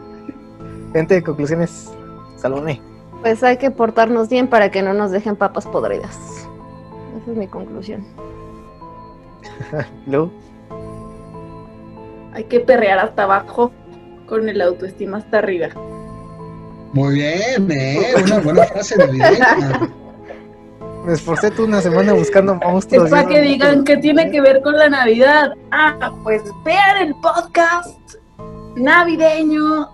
[0.92, 1.92] gente, conclusiones.
[2.36, 2.80] Salone.
[3.20, 6.16] Pues hay que portarnos bien para que no nos dejen papas podridas.
[7.20, 8.04] Esa es mi conclusión.
[10.06, 10.30] Lu.
[12.32, 13.72] Hay que perrear hasta abajo
[14.26, 15.68] con el autoestima hasta arriba.
[16.92, 18.14] Muy bien, ¿eh?
[18.24, 19.90] Una buena frase de vida.
[21.06, 23.06] Me esforcé tú una semana buscando monstruos.
[23.06, 25.52] Es para que digan que tiene que ver con la Navidad.
[25.70, 28.16] Ah, pues vean el podcast
[28.76, 29.88] navideño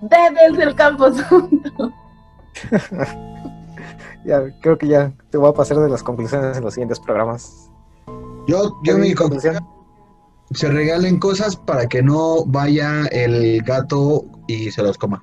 [0.00, 1.92] de Desde el Campo Santo.
[4.24, 7.70] Ya, creo que ya te voy a pasar de las conclusiones en los siguientes programas.
[8.46, 9.66] Yo, yo Mi mi conclusión,
[10.50, 15.22] se regalen cosas para que no vaya el gato y se los coma.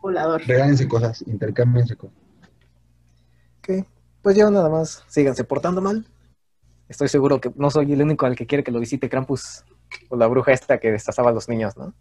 [0.00, 0.42] Volador.
[0.46, 2.16] Regálense cosas, intercámbiense cosas.
[3.60, 3.84] Ok,
[4.22, 5.04] pues ya nada más.
[5.08, 6.06] Síganse portando mal.
[6.88, 9.64] Estoy seguro que no soy el único al que quiere que lo visite Krampus
[10.08, 11.92] o la bruja esta que destazaba a los niños, ¿no?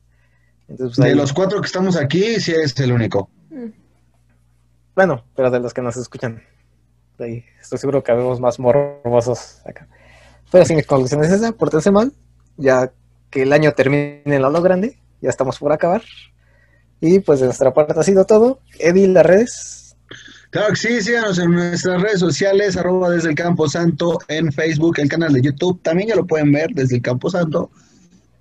[0.67, 3.29] Entonces, pues, De ahí- los cuatro que estamos aquí, sí eres el único.
[4.95, 6.41] Bueno, pero de los que nos escuchan.
[7.19, 9.87] Ahí estoy seguro que habemos más morbosos acá.
[10.51, 12.13] Pero sí, mi conclusión es esa, pórtense mal.
[12.57, 12.91] Ya
[13.29, 16.03] que el año termine en lo grande, ya estamos por acabar.
[17.05, 18.59] Y pues de nuestra parte ha sido todo.
[18.79, 19.95] Eddie, las redes.
[20.49, 24.99] Claro que sí, síganos en nuestras redes sociales, arroba desde el Campo Santo, en Facebook,
[24.99, 27.69] el canal de YouTube, también ya lo pueden ver desde el Campo Santo.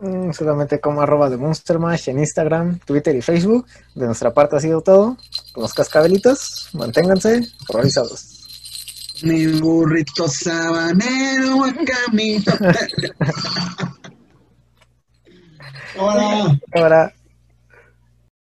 [0.01, 3.67] Mm, solamente como arroba de Monster Mash en Instagram, Twitter y Facebook.
[3.95, 5.19] De nuestra parte ha sido todo.
[5.53, 9.21] Con los cascabelitos, manténganse horrorizados.
[9.25, 12.53] Mi burrito sabanero camino.
[15.99, 16.59] Hola.
[16.73, 17.15] Hola.